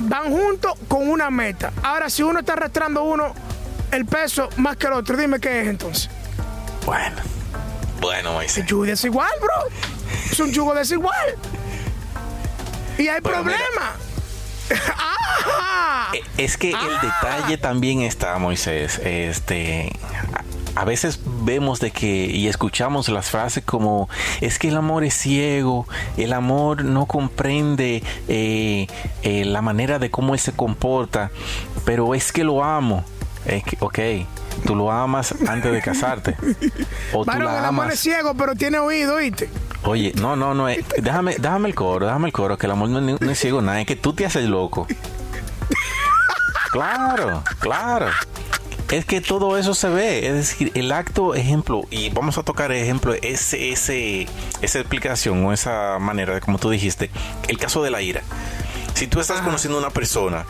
van 0.00 0.30
juntos 0.30 0.72
con 0.88 1.08
una 1.08 1.30
meta. 1.30 1.72
Ahora, 1.82 2.10
si 2.10 2.22
uno 2.22 2.40
está 2.40 2.54
arrastrando 2.54 3.02
uno 3.04 3.34
el 3.90 4.04
peso 4.04 4.48
más 4.56 4.76
que 4.76 4.86
el 4.86 4.92
otro, 4.94 5.16
dime 5.16 5.40
qué 5.40 5.62
es 5.62 5.68
entonces. 5.68 6.10
Bueno, 6.84 7.16
bueno, 8.00 8.32
Moisés. 8.32 8.64
Es 8.64 8.66
yugo 8.66 8.84
desigual, 8.84 9.30
bro. 9.40 9.70
Es 10.30 10.40
un 10.40 10.52
yugo 10.52 10.74
desigual. 10.74 11.34
Y 12.98 13.08
hay 13.08 13.20
problema. 13.20 13.92
Ah. 14.96 16.12
es 16.36 16.56
que 16.56 16.70
el 16.70 16.76
ah. 16.76 17.00
detalle 17.02 17.58
también 17.58 18.02
está, 18.02 18.38
Moisés. 18.38 19.00
Este, 19.04 19.92
a 20.78 20.84
veces 20.84 21.18
vemos 21.42 21.80
de 21.80 21.90
que 21.90 22.26
y 22.26 22.46
escuchamos 22.46 23.08
las 23.08 23.30
frases 23.30 23.64
como 23.64 24.08
es 24.40 24.60
que 24.60 24.68
el 24.68 24.76
amor 24.76 25.02
es 25.02 25.12
ciego, 25.12 25.88
el 26.16 26.32
amor 26.32 26.84
no 26.84 27.06
comprende 27.06 28.04
eh, 28.28 28.86
eh, 29.24 29.44
la 29.44 29.60
manera 29.60 29.98
de 29.98 30.12
cómo 30.12 30.34
él 30.34 30.40
se 30.40 30.52
comporta, 30.52 31.32
pero 31.84 32.14
es 32.14 32.30
que 32.30 32.44
lo 32.44 32.62
amo. 32.62 33.02
ok, 33.80 33.98
tú 34.64 34.76
lo 34.76 34.92
amas 34.92 35.34
antes 35.48 35.72
de 35.72 35.82
casarte. 35.82 36.36
O 37.12 37.24
tú 37.24 37.32
la 37.32 37.58
el 37.58 37.64
amor 37.64 37.90
es 37.90 37.98
ciego, 37.98 38.34
pero 38.34 38.54
tiene 38.54 38.78
oído, 38.78 39.16
¿oíste? 39.16 39.50
Oye, 39.82 40.12
no, 40.14 40.36
no, 40.36 40.54
no, 40.54 40.68
eh, 40.68 40.84
déjame, 41.02 41.34
déjame 41.38 41.70
el 41.70 41.74
coro, 41.74 42.06
déjame 42.06 42.28
el 42.28 42.32
coro, 42.32 42.56
que 42.56 42.66
el 42.66 42.72
amor 42.72 42.88
no, 42.88 43.00
no 43.00 43.30
es 43.30 43.38
ciego, 43.38 43.62
nada, 43.62 43.80
es 43.80 43.86
que 43.86 43.96
tú 43.96 44.12
te 44.12 44.24
haces 44.24 44.44
loco. 44.44 44.86
Claro, 46.70 47.42
claro 47.60 48.08
es 48.90 49.04
que 49.04 49.20
todo 49.20 49.56
eso 49.58 49.74
se 49.74 49.88
ve. 49.88 50.26
Es 50.26 50.34
decir, 50.34 50.72
el 50.74 50.92
acto, 50.92 51.34
ejemplo, 51.34 51.82
y 51.90 52.10
vamos 52.10 52.38
a 52.38 52.42
tocar 52.42 52.72
ejemplo, 52.72 53.14
ese, 53.14 53.70
ese, 53.70 54.26
esa 54.62 54.78
explicación 54.78 55.44
o 55.44 55.52
esa 55.52 55.98
manera 55.98 56.34
de 56.34 56.40
como 56.40 56.58
tú 56.58 56.70
dijiste, 56.70 57.10
el 57.48 57.58
caso 57.58 57.82
de 57.82 57.90
la 57.90 58.02
ira. 58.02 58.22
Si 58.94 59.06
tú 59.06 59.20
estás 59.20 59.42
conociendo 59.42 59.78
a 59.78 59.80
una 59.80 59.90
persona, 59.90 60.44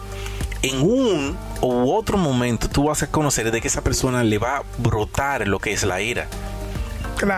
en 0.62 0.80
un 0.80 1.36
u 1.60 1.92
otro 1.92 2.18
momento 2.18 2.68
tú 2.68 2.84
vas 2.84 3.02
a 3.02 3.10
conocer 3.10 3.50
de 3.50 3.60
que 3.60 3.68
esa 3.68 3.82
persona 3.82 4.24
le 4.24 4.38
va 4.38 4.58
a 4.58 4.62
brotar 4.78 5.46
lo 5.46 5.58
que 5.58 5.72
es 5.72 5.84
la 5.84 6.00
ira. 6.00 6.28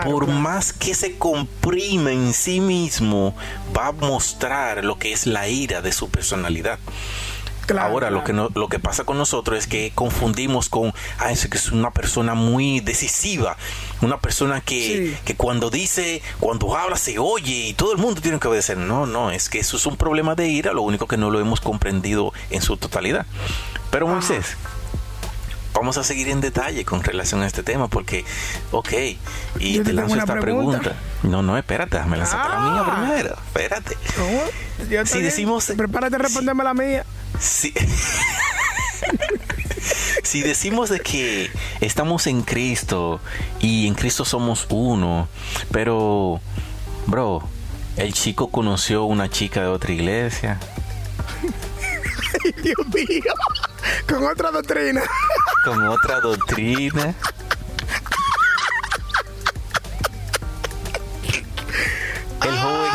Por 0.04 0.26
más 0.26 0.75
que 0.75 0.95
se 0.95 1.16
comprime 1.16 2.12
en 2.12 2.35
sí 2.35 2.61
mismo, 2.61 3.35
va 3.76 3.88
a 3.88 3.92
mostrar 3.92 4.85
lo 4.85 4.99
que 4.99 5.12
es 5.12 5.26
la 5.26 5.49
ira 5.49 5.80
de 5.80 5.90
su 5.90 6.11
personalidad. 6.11 6.78
Ahora 7.78 8.10
lo 8.10 8.24
que 8.24 8.32
lo 8.32 8.68
que 8.68 8.78
pasa 8.78 9.04
con 9.04 9.18
nosotros 9.18 9.58
es 9.58 9.66
que 9.66 9.92
confundimos 9.94 10.68
con 10.68 10.92
ah, 11.18 11.32
que 11.50 11.56
es 11.56 11.72
una 11.72 11.90
persona 11.90 12.34
muy 12.34 12.80
decisiva, 12.80 13.56
una 14.00 14.18
persona 14.18 14.60
que, 14.60 15.16
que 15.24 15.36
cuando 15.36 15.70
dice, 15.70 16.22
cuando 16.38 16.76
habla 16.76 16.96
se 16.96 17.18
oye 17.18 17.68
y 17.68 17.74
todo 17.74 17.92
el 17.92 17.98
mundo 17.98 18.20
tiene 18.20 18.38
que 18.38 18.48
obedecer. 18.48 18.76
No, 18.76 19.06
no, 19.06 19.30
es 19.30 19.48
que 19.48 19.58
eso 19.58 19.76
es 19.76 19.86
un 19.86 19.96
problema 19.96 20.34
de 20.34 20.48
ira, 20.48 20.72
lo 20.72 20.82
único 20.82 21.06
que 21.06 21.16
no 21.16 21.30
lo 21.30 21.40
hemos 21.40 21.60
comprendido 21.60 22.32
en 22.50 22.62
su 22.62 22.76
totalidad. 22.76 23.26
Pero 23.90 24.06
Moisés, 24.06 24.56
vamos 25.74 25.96
a 25.98 26.04
seguir 26.04 26.28
en 26.28 26.40
detalle 26.40 26.84
con 26.84 27.02
relación 27.02 27.42
a 27.42 27.46
este 27.46 27.62
tema 27.62 27.88
porque, 27.88 28.24
ok, 28.70 28.92
y 29.58 29.80
te, 29.80 29.92
lanzo 29.92 30.16
esta 30.16 30.38
pregunta. 30.38 30.94
No, 31.22 31.42
no, 31.42 31.56
espérate, 31.56 31.96
déjame 31.96 32.16
lanzarte 32.16 32.48
la 32.48 32.60
mía 32.60 32.82
ah. 32.84 33.04
primero. 33.04 33.36
Espérate. 33.46 33.96
si 35.06 35.20
decimos. 35.20 35.72
Prepárate 35.76 36.16
a 36.16 36.18
responderme 36.18 36.64
la 36.64 36.74
mía. 36.74 37.04
Si, 37.38 37.72
si 40.22 40.42
decimos 40.42 40.90
de 40.90 41.00
que 41.00 41.50
estamos 41.80 42.26
en 42.26 42.42
Cristo 42.42 43.20
y 43.60 43.87
en 43.87 43.94
Cristo 43.94 44.25
somos 44.25 44.66
uno, 44.70 45.28
pero, 45.70 46.40
bro, 47.06 47.42
el 47.96 48.12
chico 48.12 48.50
conoció 48.50 49.04
una 49.04 49.28
chica 49.28 49.62
de 49.62 49.68
otra 49.68 49.92
iglesia. 49.92 50.58
Ay, 52.44 52.52
Dios 52.62 52.87
mío, 52.94 53.34
con 54.08 54.26
otra 54.26 54.50
doctrina. 54.50 55.02
Con 55.64 55.87
otra 55.88 56.20
doctrina. 56.20 57.14
El 62.42 62.58
joven, 62.58 62.90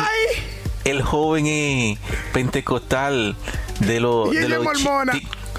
el 0.84 1.02
joven 1.02 1.98
pentecostal 2.32 3.36
de 3.80 4.00
los 4.00 4.30
de 4.30 4.48
los 4.48 4.64
mormona. 4.64 5.12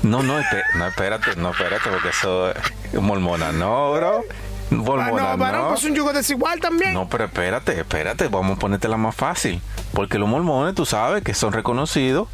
No, 0.03 0.21
no, 0.21 0.33
no, 0.75 0.87
espérate, 0.87 1.35
no, 1.35 1.51
espérate, 1.51 1.89
porque 1.89 2.09
eso 2.09 2.51
es 2.51 2.93
mormona, 2.93 3.51
no, 3.51 3.93
bro. 3.93 4.23
Mormona, 4.69 5.31
ah, 5.31 5.37
no, 5.37 5.51
no. 5.51 5.67
pues 5.69 5.83
un 5.85 5.95
yugo 5.95 6.11
desigual 6.11 6.59
también. 6.59 6.93
No, 6.93 7.07
pero 7.07 7.25
espérate, 7.25 7.79
espérate, 7.79 8.27
vamos 8.27 8.57
a 8.57 8.59
ponerte 8.59 8.87
la 8.87 8.97
más 8.97 9.15
fácil. 9.15 9.61
Porque 9.93 10.19
los 10.19 10.27
mormones, 10.27 10.75
tú 10.75 10.85
sabes, 10.85 11.23
que 11.23 11.33
son 11.33 11.53
reconocidos, 11.53 12.27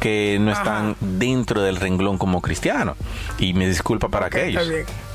que 0.00 0.38
no 0.40 0.50
están 0.50 0.96
dentro 1.00 1.62
del 1.62 1.76
renglón 1.76 2.16
como 2.16 2.40
cristianos. 2.40 2.96
Y 3.38 3.52
me 3.52 3.68
disculpa 3.68 4.08
para 4.08 4.26
aquellos. 4.26 4.66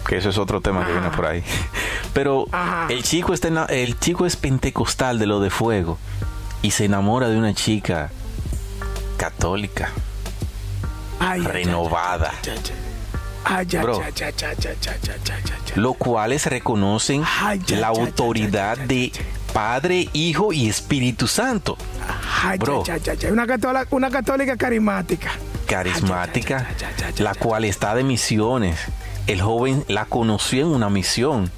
Que 0.08 0.18
eso 0.18 0.30
es 0.30 0.38
otro 0.38 0.62
tema 0.62 0.86
que 0.86 0.92
viene 0.92 1.10
por 1.10 1.26
ahí. 1.26 1.44
Pero 2.14 2.46
el 2.90 3.04
chico, 3.04 3.34
está 3.34 3.48
el 3.66 4.00
chico 4.00 4.26
es 4.26 4.36
pentecostal 4.36 5.18
de 5.18 5.26
lo 5.26 5.40
de 5.40 5.50
fuego 5.50 5.98
y 6.62 6.72
se 6.72 6.86
enamora 6.86 7.30
de 7.30 7.38
una 7.38 7.54
chica 7.54 8.12
católica 9.20 9.92
renovada. 11.44 12.32
Lo 15.76 15.94
cuales 15.94 16.46
reconocen 16.46 17.24
la 17.68 17.88
autoridad 17.88 18.78
de 18.78 19.12
Padre, 19.54 20.08
Hijo 20.14 20.54
y 20.54 20.70
Espíritu 20.70 21.28
Santo. 21.28 21.78
Bro. 22.60 22.86
Una, 23.30 23.46
católica, 23.46 23.88
una 23.92 24.10
católica 24.10 24.56
carismática. 24.56 25.32
Carismática, 25.68 26.68
la 27.18 27.36
cual 27.36 27.66
está 27.66 27.96
de 27.96 28.06
misiones. 28.06 28.80
El 29.28 29.42
joven 29.42 29.84
la 29.90 30.06
conoció 30.06 30.62
en 30.62 30.68
una 30.68 30.90
misión. 30.90 31.52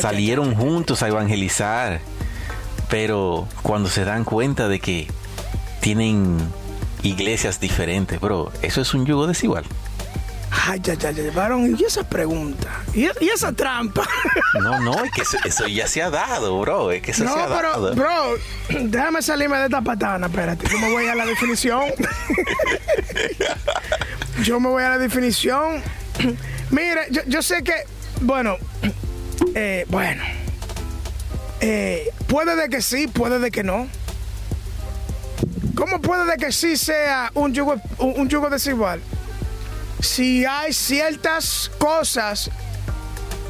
Salieron 0.00 0.54
juntos 0.54 1.02
a 1.02 1.08
evangelizar. 1.08 2.00
Pero 2.88 3.48
cuando 3.62 3.88
se 3.88 4.04
dan 4.04 4.24
cuenta 4.24 4.68
de 4.68 4.78
que 4.78 5.08
tienen 5.82 6.38
iglesias 7.02 7.58
diferentes, 7.58 8.20
bro. 8.20 8.52
Eso 8.62 8.80
es 8.80 8.94
un 8.94 9.04
yugo 9.04 9.26
desigual. 9.26 9.64
Ay, 10.64 10.80
ya, 10.80 10.94
ya, 10.94 11.10
ya, 11.10 11.22
llevaron. 11.22 11.76
¿Y 11.76 11.84
esa 11.84 12.08
pregunta? 12.08 12.68
¿Y, 12.94 13.06
esa 13.28 13.52
trampa? 13.52 14.08
No, 14.62 14.78
no, 14.80 15.02
es 15.02 15.10
que 15.10 15.22
eso, 15.48 15.66
ya 15.66 15.88
se 15.88 16.02
ha 16.02 16.10
dado, 16.10 16.60
bro. 16.60 16.92
Es 16.92 17.02
que 17.02 17.10
eso 17.10 17.24
se 17.24 17.30
ha 17.30 17.48
pero, 17.48 17.70
dado. 17.70 17.94
Bro, 17.94 18.36
déjame 18.68 19.22
salirme 19.22 19.56
de 19.58 19.64
esta 19.64 19.80
patana, 19.80 20.26
espérate. 20.28 20.68
Yo 20.70 20.78
me 20.78 20.92
voy 20.92 21.06
a 21.06 21.14
la 21.16 21.26
definición. 21.26 21.82
yo 24.44 24.60
me 24.60 24.68
voy 24.68 24.84
a 24.84 24.90
la 24.90 24.98
definición. 24.98 25.82
Mire, 26.70 27.08
yo, 27.26 27.42
sé 27.42 27.64
que, 27.64 27.74
bueno, 28.20 28.56
eh, 29.54 29.84
bueno, 29.88 30.22
eh, 31.60 32.10
puede 32.28 32.54
de 32.54 32.68
que 32.68 32.82
sí, 32.82 33.08
puede 33.08 33.40
de 33.40 33.50
que 33.50 33.64
no. 33.64 33.88
¿Cómo 35.82 36.00
puede 36.00 36.30
de 36.30 36.36
que 36.36 36.52
sí 36.52 36.76
sea 36.76 37.32
un 37.34 37.52
yugo, 37.52 37.74
un 37.98 38.28
yugo 38.28 38.48
desigual? 38.48 39.00
Si 39.98 40.44
hay 40.44 40.72
ciertas 40.72 41.72
cosas 41.76 42.52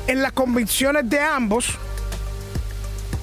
en 0.07 0.23
las 0.23 0.33
convicciones 0.33 1.11
de 1.11 1.21
ambos 1.21 1.79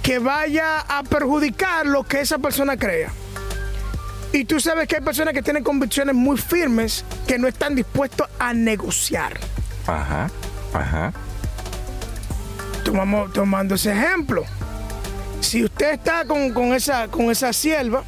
que 0.04 0.20
vaya 0.20 0.82
a 0.82 1.02
perjudicar 1.02 1.88
lo 1.88 2.04
que 2.04 2.22
esa 2.22 2.38
persona 2.38 2.78
crea. 2.78 3.12
Y 4.32 4.46
tú 4.46 4.60
sabes 4.60 4.88
que 4.88 4.98
hay 4.98 5.02
personas 5.02 5.34
que 5.34 5.42
tienen 5.42 5.64
convicciones 5.64 6.14
muy 6.14 6.38
firmes 6.38 7.04
que 7.26 7.40
no 7.40 7.48
están 7.48 7.74
dispuestos 7.74 8.28
a 8.38 8.54
negociar. 8.54 9.40
Ajá, 9.88 10.30
ajá. 10.72 11.14
Tomamos, 12.84 13.34
tomando 13.34 13.74
ese 13.74 13.92
ejemplo. 13.92 14.44
Si 15.42 15.64
usted 15.64 15.94
está 15.94 16.26
con, 16.26 16.54
con 16.54 16.76
esa, 16.76 17.08
con 17.08 17.32
esa 17.32 17.52
sierva, 17.54 18.04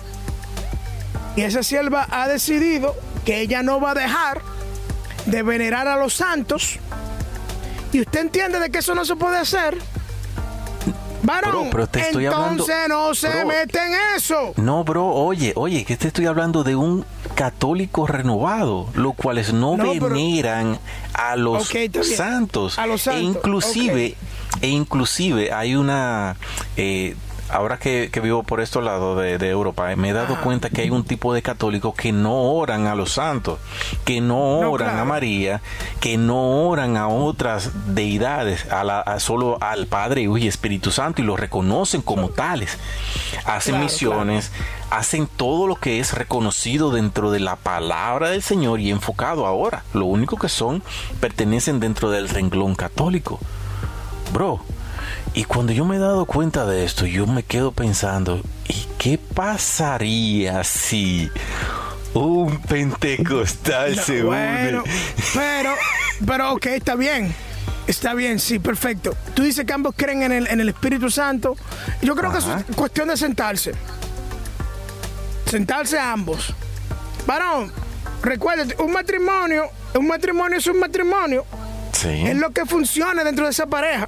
y 1.35 1.41
esa 1.41 1.63
sierva 1.63 2.07
ha 2.11 2.27
decidido 2.27 2.95
que 3.25 3.41
ella 3.41 3.63
no 3.63 3.79
va 3.79 3.91
a 3.91 3.95
dejar 3.95 4.41
de 5.25 5.43
venerar 5.43 5.87
a 5.87 5.95
los 5.97 6.13
santos 6.13 6.79
y 7.93 8.01
usted 8.01 8.21
entiende 8.21 8.59
de 8.59 8.69
que 8.69 8.79
eso 8.79 8.95
no 8.95 9.05
se 9.05 9.15
puede 9.15 9.37
hacer, 9.37 9.77
varón, 11.23 11.67
pero 11.71 11.87
te 11.87 11.99
estoy 12.01 12.25
entonces 12.25 12.69
hablando- 12.75 13.07
no 13.07 13.15
se 13.15 13.29
Bro. 13.29 13.47
mete 13.47 13.79
en 13.79 13.93
eso. 14.15 14.53
No, 14.57 14.83
bro, 14.83 15.07
oye, 15.07 15.53
oye, 15.55 15.85
que 15.85 15.95
te 15.97 16.07
estoy 16.07 16.25
hablando 16.25 16.63
de 16.63 16.75
un 16.75 17.05
católico 17.35 18.07
renovado, 18.07 18.87
los 18.95 19.13
cuales 19.15 19.53
no, 19.53 19.77
No, 19.77 19.91
pero- 19.93 20.09
veneran 20.09 20.79
a 21.13 21.35
los 21.35 21.71
santos. 22.15 22.79
A 22.79 22.87
los 22.87 23.05
E 23.07 23.19
inclusive, 23.19 24.15
e 24.61 24.67
inclusive 24.67 25.51
hay 25.53 25.75
una 25.75 26.35
eh, 26.77 27.15
ahora 27.51 27.77
que, 27.77 28.09
que 28.11 28.19
vivo 28.19 28.43
por 28.43 28.61
estos 28.61 28.83
lados 28.83 29.19
de, 29.21 29.37
de 29.37 29.49
Europa, 29.49 29.91
eh, 29.91 29.95
me 29.95 30.09
he 30.09 30.13
dado 30.13 30.33
Ajá. 30.33 30.43
cuenta 30.43 30.69
que 30.69 30.81
hay 30.81 30.89
un 30.89 31.03
tipo 31.03 31.33
de 31.33 31.41
católicos 31.41 31.93
que 31.95 32.11
no 32.11 32.53
oran 32.53 32.87
a 32.87 32.95
los 32.95 33.13
santos, 33.13 33.59
que 34.05 34.21
no 34.21 34.61
No, 34.61 34.71
oran 34.71 34.97
a. 34.97 35.05
María, 35.05 35.61
que 35.99 36.17
no 36.17 36.67
oran 36.67 36.97
a 36.97 37.07
otras 37.07 37.71
deidades, 37.93 38.71
a, 38.71 38.83
la, 38.83 38.99
a 39.01 39.19
solo 39.19 39.57
al 39.61 39.87
Padre 39.87 40.21
y 40.23 40.47
Espíritu 40.47 40.91
Santo 40.91 41.21
y 41.21 41.25
los 41.25 41.39
reconocen 41.39 42.01
como 42.01 42.29
tales. 42.29 42.77
Hacen 43.45 43.73
Claro, 43.73 43.83
misiones, 43.83 44.51
hacen 44.89 45.27
todo 45.27 45.67
lo 45.67 45.75
que 45.75 45.99
es 45.99 46.13
reconocido 46.13 46.91
dentro 46.91 47.31
de 47.31 47.39
la 47.39 47.55
palabra 47.55 48.29
del 48.29 48.43
Señor 48.43 48.79
y 48.79 48.91
enfocado 48.91 49.45
ahora. 49.45 49.83
Lo 49.93 50.05
único 50.05 50.37
que 50.37 50.49
son 50.49 50.83
pertenecen 51.19 51.79
dentro 51.79 52.09
del 52.09 52.29
renglón 52.29 52.75
católico. 52.75 53.39
Bro, 54.33 54.61
y 55.33 55.43
cuando 55.45 55.71
yo 55.73 55.85
me 55.85 55.95
he 55.95 55.99
dado 55.99 56.25
cuenta 56.25 56.65
de 56.65 56.83
esto, 56.83 57.05
yo 57.05 57.25
me 57.27 57.43
quedo 57.43 57.71
pensando, 57.71 58.41
¿y 58.67 58.85
qué 58.97 59.17
pasaría 59.17 60.63
si 60.63 61.29
un 62.13 62.61
pentecostal 62.63 63.95
No, 63.95 64.01
se 64.03 64.23
bueno, 64.23 64.83
une? 64.83 64.93
pero, 65.33 65.73
pero 66.25 66.53
ok, 66.53 66.65
está 66.67 66.95
bien. 66.95 67.33
Está 67.87 68.13
bien, 68.13 68.39
sí, 68.39 68.59
perfecto. 68.59 69.15
Tú 69.33 69.43
dices 69.43 69.65
que 69.65 69.73
ambos 69.73 69.93
creen 69.97 70.21
en 70.23 70.31
el, 70.31 70.47
en 70.47 70.59
el 70.59 70.69
Espíritu 70.69 71.09
Santo. 71.09 71.55
Yo 72.01 72.15
creo 72.15 72.31
que 72.31 72.37
es 72.37 72.45
cuestión 72.75 73.07
de 73.07 73.17
sentarse. 73.17 73.71
Sentarse 75.45 75.99
ambos. 75.99 76.53
Varón, 77.25 77.71
recuérdate, 78.21 78.81
un 78.81 78.93
matrimonio, 78.93 79.65
un 79.95 80.07
matrimonio 80.07 80.57
es 80.57 80.67
un 80.67 80.79
matrimonio. 80.79 81.45
Sí. 81.93 82.23
Es 82.27 82.37
lo 82.37 82.51
que 82.51 82.65
funciona 82.65 83.23
dentro 83.23 83.45
de 83.45 83.51
esa 83.51 83.65
pareja. 83.65 84.07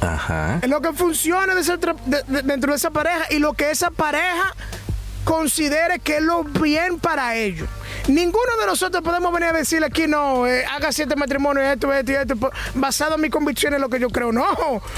Ajá. 0.00 0.58
Es 0.62 0.68
lo 0.68 0.80
que 0.80 0.92
de- 2.26 2.42
dentro 2.42 2.72
de 2.72 2.76
esa 2.76 2.90
pareja 2.90 3.26
y 3.30 3.38
lo 3.38 3.54
que 3.54 3.70
esa 3.70 3.90
pareja 3.90 4.54
considere 5.24 5.98
que 5.98 6.18
es 6.18 6.22
lo 6.22 6.44
bien 6.44 7.00
para 7.00 7.34
ellos. 7.34 7.68
Ninguno 8.06 8.56
de 8.60 8.66
nosotros 8.66 9.02
podemos 9.02 9.32
venir 9.32 9.48
a 9.48 9.52
decirle 9.52 9.86
aquí, 9.86 10.06
no, 10.06 10.46
eh, 10.46 10.64
haga 10.66 10.92
siete 10.92 11.16
matrimonios, 11.16 11.66
esto, 11.66 11.92
esto 11.92 12.12
y 12.12 12.14
esto, 12.14 12.34
basado 12.74 13.16
en 13.16 13.22
mis 13.22 13.30
convicciones, 13.32 13.80
lo 13.80 13.88
que 13.88 13.98
yo 13.98 14.08
creo. 14.10 14.30
No, 14.30 14.46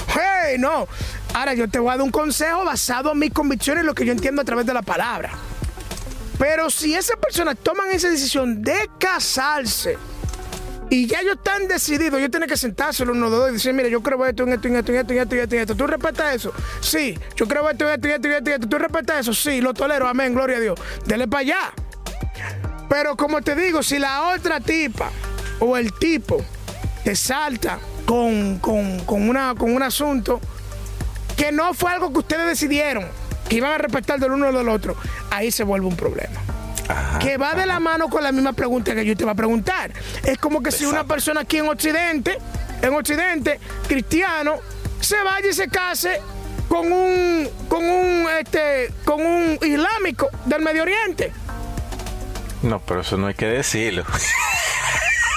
hey, 0.09 0.57
no. 0.59 0.87
Ahora 1.33 1.55
yo 1.55 1.67
te 1.67 1.79
voy 1.79 1.89
a 1.89 1.97
dar 1.97 2.01
un 2.03 2.11
consejo 2.11 2.63
basado 2.65 3.13
en 3.13 3.19
mis 3.19 3.33
convicciones, 3.33 3.83
lo 3.85 3.95
que 3.95 4.05
yo 4.05 4.11
entiendo 4.11 4.41
a 4.43 4.45
través 4.45 4.67
de 4.67 4.73
la 4.73 4.83
palabra. 4.83 5.31
Pero 6.37 6.69
si 6.69 6.93
esas 6.93 7.17
personas 7.17 7.57
toman 7.61 7.89
esa 7.91 8.09
decisión 8.09 8.61
de 8.61 8.89
casarse, 8.99 9.97
y 10.89 11.05
ya 11.05 11.19
ellos 11.19 11.35
están 11.35 11.67
decididos, 11.67 12.19
ellos 12.19 12.31
tienen 12.31 12.49
que 12.49 12.57
sentarse 12.57 13.05
los 13.05 13.15
uno 13.15 13.29
dos 13.29 13.49
y 13.49 13.53
decir, 13.53 13.73
mira, 13.73 13.89
yo 13.89 14.01
creo 14.01 14.25
esto, 14.25 14.43
en 14.43 14.53
esto, 14.53 14.67
en 14.67 14.75
esto, 14.77 14.91
en 14.91 14.97
esto, 14.97 15.13
en 15.13 15.19
esto, 15.19 15.35
en 15.35 15.41
esto, 15.41 15.55
en 15.55 15.61
esto. 15.61 15.75
¿Tú 15.75 15.85
respetas 15.85 16.35
eso? 16.35 16.51
Sí. 16.81 17.17
Yo 17.35 17.47
creo 17.47 17.69
esto, 17.69 17.87
en 17.87 17.93
esto, 17.93 18.07
en 18.07 18.13
esto, 18.15 18.27
en 18.27 18.33
esto, 18.33 18.49
en 18.49 18.55
esto. 18.55 18.69
¿Tú 18.69 18.77
respetas 18.79 19.19
eso? 19.19 19.33
Sí, 19.33 19.61
lo 19.61 19.73
tolero. 19.73 20.07
Amén, 20.07 20.33
gloria 20.33 20.57
a 20.57 20.59
Dios. 20.59 20.79
Dele 21.05 21.27
para 21.27 21.41
allá. 21.41 21.73
Pero 22.89 23.15
como 23.15 23.41
te 23.41 23.55
digo, 23.55 23.83
si 23.83 23.99
la 23.99 24.33
otra 24.33 24.59
tipa 24.59 25.11
o 25.59 25.77
el 25.77 25.93
tipo 25.93 26.43
te 27.03 27.15
salta 27.15 27.77
con, 28.05 28.57
con, 28.57 28.99
con, 29.01 29.29
una, 29.29 29.53
con 29.53 29.75
un 29.75 29.83
asunto 29.83 30.41
que 31.37 31.51
no 31.51 31.75
fue 31.75 31.91
algo 31.91 32.11
que 32.11 32.19
ustedes 32.19 32.47
decidieron, 32.47 33.05
que 33.47 33.57
iban 33.57 33.73
a 33.73 33.77
respetar 33.77 34.19
del 34.19 34.31
uno 34.31 34.47
o 34.47 34.51
del 34.51 34.67
otro, 34.67 34.95
ahí 35.29 35.51
se 35.51 35.63
vuelve 35.63 35.85
un 35.85 35.95
problema 35.95 36.58
Ajá. 36.89 37.19
que 37.19 37.37
va 37.37 37.53
de 37.53 37.65
la 37.65 37.79
mano 37.79 38.09
con 38.09 38.23
la 38.23 38.31
misma 38.31 38.51
pregunta 38.53 38.93
que 38.95 39.05
yo 39.05 39.15
te 39.15 39.23
iba 39.23 39.31
a 39.31 39.35
preguntar. 39.35 39.91
Es 40.23 40.37
como 40.39 40.61
que 40.61 40.71
si 40.71 40.85
una 40.85 41.03
persona 41.05 41.41
aquí 41.41 41.57
en 41.59 41.69
Occidente, 41.69 42.37
en 42.81 42.93
Occidente, 42.93 43.59
cristiano, 43.87 44.55
se 44.99 45.21
vaya 45.23 45.47
y 45.49 45.53
se 45.53 45.67
case 45.69 46.19
con 46.67 46.91
un, 46.91 47.49
con 47.67 47.83
un, 47.85 48.27
este, 48.39 48.91
con 49.05 49.25
un 49.25 49.57
islámico 49.61 50.29
del 50.45 50.61
Medio 50.61 50.81
Oriente. 50.83 51.31
No, 52.63 52.79
pero 52.79 53.01
eso 53.01 53.17
no 53.17 53.27
hay 53.27 53.35
que 53.35 53.45
decirlo. 53.45 54.03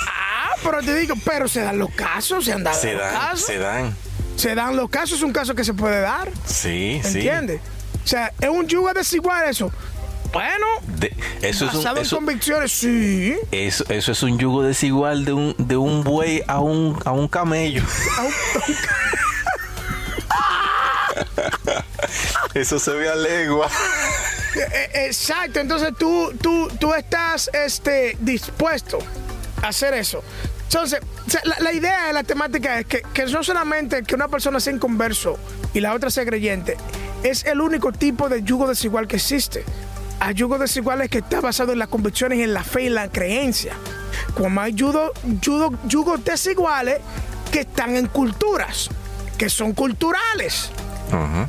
Ah, 0.08 0.50
pero 0.64 0.80
te 0.82 0.94
digo, 0.94 1.14
pero 1.24 1.48
se 1.48 1.60
dan 1.62 1.78
los 1.78 1.90
casos, 1.94 2.44
se 2.44 2.52
han 2.52 2.64
dado 2.64 2.78
se 2.80 2.92
los 2.94 3.02
dan, 3.02 3.12
casos. 3.14 3.46
se 3.46 3.58
dan. 3.58 3.96
Se 4.36 4.54
dan 4.54 4.76
los 4.76 4.88
casos, 4.90 5.18
es 5.18 5.22
un 5.22 5.32
caso 5.32 5.54
que 5.54 5.64
se 5.64 5.74
puede 5.74 6.00
dar. 6.00 6.30
Sí, 6.46 7.00
sí. 7.04 7.18
¿Entiendes? 7.18 7.60
O 8.04 8.06
sea, 8.08 8.32
es 8.40 8.48
un 8.48 8.66
yugo 8.66 8.92
desigual 8.92 9.48
eso. 9.48 9.70
Bueno, 10.32 10.66
De- 10.86 11.14
eso 11.42 11.66
es 11.66 11.74
un, 11.74 11.98
eso- 11.98 12.16
convicciones, 12.16 12.72
sí. 12.72 13.36
Eso, 13.50 13.84
eso 13.88 14.12
es 14.12 14.22
un 14.22 14.38
yugo 14.38 14.62
desigual 14.62 15.24
de 15.24 15.32
un, 15.32 15.54
de 15.58 15.76
un 15.76 16.02
buey 16.04 16.42
a 16.46 16.60
un, 16.60 16.98
a 17.04 17.12
un 17.12 17.28
camello. 17.28 17.82
Eso 22.54 22.78
se 22.78 22.90
ve 22.92 23.08
a 23.08 23.14
legua. 23.14 23.68
Eh, 24.56 25.06
Exacto, 25.06 25.60
entonces 25.60 25.90
tú, 25.98 26.32
tú, 26.40 26.68
tú 26.78 26.92
estás 26.94 27.50
este, 27.52 28.16
dispuesto 28.20 28.98
a 29.62 29.68
hacer 29.68 29.94
eso. 29.94 30.22
Entonces, 30.64 31.00
la, 31.44 31.56
la 31.60 31.72
idea 31.72 32.06
de 32.06 32.12
la 32.12 32.22
temática 32.22 32.80
es 32.80 32.86
que, 32.86 33.02
que 33.14 33.26
no 33.26 33.42
solamente 33.42 34.02
que 34.02 34.14
una 34.14 34.28
persona 34.28 34.60
sea 34.60 34.72
inconverso 34.72 35.38
y 35.74 35.80
la 35.80 35.94
otra 35.94 36.10
sea 36.10 36.24
creyente, 36.24 36.76
es 37.22 37.44
el 37.44 37.60
único 37.60 37.92
tipo 37.92 38.28
de 38.28 38.42
yugo 38.42 38.66
desigual 38.68 39.06
que 39.06 39.16
existe. 39.16 39.64
Hay 40.24 40.35
yugo 40.35 40.56
desiguales 40.56 41.11
que 41.11 41.18
está 41.18 41.40
basado 41.40 41.72
en 41.72 41.80
las 41.80 41.88
convicciones, 41.88 42.38
en 42.38 42.54
la 42.54 42.62
fe 42.62 42.85
y 42.85 42.88
la 42.90 43.08
creencia. 43.08 43.74
Como 44.35 44.61
hay 44.61 44.72
yugo, 44.72 45.11
yugo- 45.40 45.76
yugos 45.88 46.24
desiguales 46.24 47.00
que 47.50 47.61
están 47.61 47.96
en 47.96 48.06
culturas, 48.06 48.88
que 49.37 49.50
son 49.50 49.72
culturales 49.72 50.70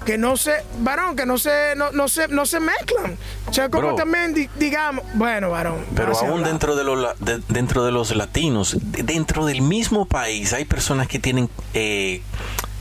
que 0.06 0.18
no 0.18 0.36
se, 0.36 0.56
varón, 0.80 1.16
que 1.16 1.26
no 1.26 1.38
se, 1.38 1.74
no, 1.78 1.92
no 1.94 2.10
se, 2.10 2.28
no 2.28 2.46
se 2.46 2.60
mezclan. 2.60 3.18
O 3.48 3.54
sea, 3.54 3.70
como 3.70 3.90
Bro. 3.90 3.96
también 3.96 4.34
di- 4.34 4.50
digamos, 4.58 5.06
bueno, 5.14 5.52
varón. 5.52 5.86
Pero 5.96 6.18
aún 6.18 6.44
dentro 6.44 6.76
de, 6.76 6.84
los 6.84 7.18
de- 7.20 7.42
dentro 7.48 7.86
de 7.86 7.92
los 7.94 8.14
latinos, 8.14 8.76
de- 8.82 9.04
dentro 9.04 9.46
del 9.46 9.62
mismo 9.62 10.06
país, 10.06 10.52
hay 10.52 10.66
personas 10.66 11.08
que 11.08 11.18
tienen, 11.20 11.50
eh, 11.74 12.22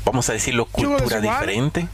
vamos 0.04 0.28
a 0.28 0.32
decirlo, 0.32 0.64
cultura 0.64 1.20
diferente. 1.20 1.86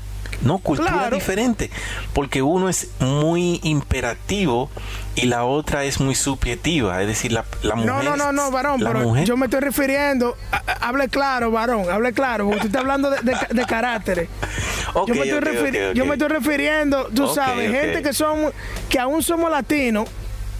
No, 0.42 0.58
cultura 0.58 0.92
Claro. 0.92 1.16
diferente. 1.16 1.70
Porque 2.12 2.42
uno 2.42 2.68
es 2.68 2.88
muy 3.00 3.60
imperativo 3.64 4.70
y 5.16 5.26
la 5.26 5.44
otra 5.44 5.84
es 5.84 5.98
muy 6.00 6.14
subjetiva. 6.14 7.00
Es 7.02 7.08
decir, 7.08 7.32
la, 7.32 7.44
la 7.62 7.74
mujer. 7.74 7.90
No, 7.92 8.02
no, 8.02 8.16
no, 8.16 8.32
no, 8.32 8.50
varón, 8.52 8.80
pero 8.80 9.00
mujer- 9.00 9.24
yo 9.24 9.36
me 9.36 9.46
estoy 9.46 9.60
refiriendo, 9.60 10.36
a- 10.52 10.88
hable 10.88 11.08
claro, 11.08 11.50
varón, 11.50 11.90
hable 11.90 12.12
claro, 12.12 12.44
porque 12.44 12.56
usted 12.58 12.68
está 12.68 12.78
hablando 12.80 13.10
de, 13.10 13.18
de, 13.22 13.36
de 13.50 13.66
caracteres. 13.66 14.28
Yo, 14.94 15.06
me 15.14 15.28
estoy 15.28 15.94
yo 15.94 16.06
me 16.06 16.14
estoy 16.14 16.28
refiriendo, 16.28 17.08
tú 17.14 17.28
sabes, 17.34 17.70
gente 17.70 18.02
que 18.02 18.12
son, 18.12 18.52
que 18.88 18.98
aún 18.98 19.22
somos 19.22 19.50
latinos, 19.50 20.08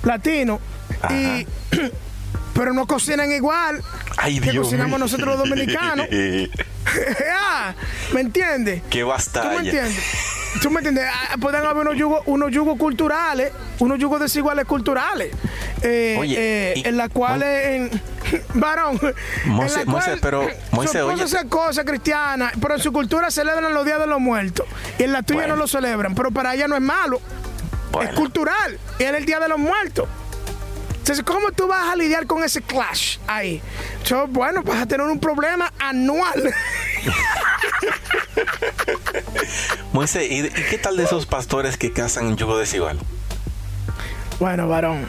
latinos, 0.05 0.61
y 1.11 1.47
pero 2.55 2.73
no 2.73 2.87
cocinan 2.87 3.31
igual 3.33 3.81
Ay, 4.17 4.41
que 4.41 4.51
Dios 4.51 4.65
cocinamos 4.67 4.91
mío. 4.91 4.99
nosotros 4.99 5.29
los 5.29 5.39
dominicanos. 5.49 6.07
Ah, 7.41 7.75
¿Me 8.13 8.21
entiendes? 8.21 8.83
Qué 8.91 9.01
¿Tú 9.03 9.49
me 9.49 9.57
entiendes? 9.57 10.05
¿Tú 10.63 10.71
me 10.71 10.77
entiendes? 10.79 11.05
Ah, 11.13 11.37
Pueden 11.41 11.65
haber 11.65 11.87
unos 11.87 11.97
yugos, 11.97 12.23
unos 12.27 12.51
yugos 12.53 12.79
culturales, 12.79 13.53
unos 13.79 13.99
yugos 13.99 14.21
desiguales 14.21 14.65
culturales. 14.65 15.31
eh, 15.83 16.17
Oye, 16.19 16.37
eh, 16.39 16.75
y- 16.77 16.89
en 16.89 16.97
las 16.97 17.11
cuales, 17.11 17.91
varón, 18.55 18.99
Moisés, 19.47 19.85
cual 19.85 20.19
pero, 20.21 20.49
Moisés, 20.73 21.03
oye- 21.03 21.49
cosas 21.49 21.85
cristianas, 21.85 22.53
pero 22.61 22.75
en 22.75 22.81
su 22.81 22.93
cultura 22.93 23.31
celebran 23.31 23.73
los 23.75 23.85
días 23.85 24.01
de 24.01 24.07
los 24.07 24.21
muertos. 24.21 24.67
Y 24.99 25.05
en 25.05 25.13
la 25.13 25.23
tuya 25.23 25.41
Bueno. 25.41 25.57
no 25.57 25.63
lo 25.63 25.69
celebran, 25.69 26.15
pero 26.15 26.31
para 26.31 26.55
ella 26.55 26.67
no 26.69 26.75
es 26.77 26.83
malo. 26.83 27.21
Bueno. 27.93 28.11
Es 28.11 28.17
cultural. 28.17 28.79
Y 28.99 29.05
es 29.05 29.15
el 29.15 29.25
día 29.25 29.41
de 29.41 29.49
los 29.49 29.59
muertos. 29.59 30.09
Entonces, 31.09 31.25
¿cómo 31.25 31.51
tú 31.53 31.67
vas 31.67 31.91
a 31.91 31.97
lidiar 31.97 32.27
con 32.27 32.45
ese 32.45 32.61
clash 32.61 33.17
ahí? 33.27 33.63
So, 34.03 34.27
bueno, 34.27 34.63
vas 34.63 34.83
a 34.83 34.87
tener 34.87 35.07
un 35.07 35.19
problema 35.19 35.73
anual. 35.79 36.45
Moisés, 39.95 40.31
¿y, 40.31 40.43
qué 40.69 40.77
tal 40.77 40.99
de 40.99 41.05
esos 41.05 41.25
pastores 41.25 41.79
que 41.79 41.95
casan 41.95 42.27
en 42.27 42.37
yugo 42.37 42.59
desigual? 42.59 42.99
Bueno, 44.39 44.69
varón, 44.69 45.07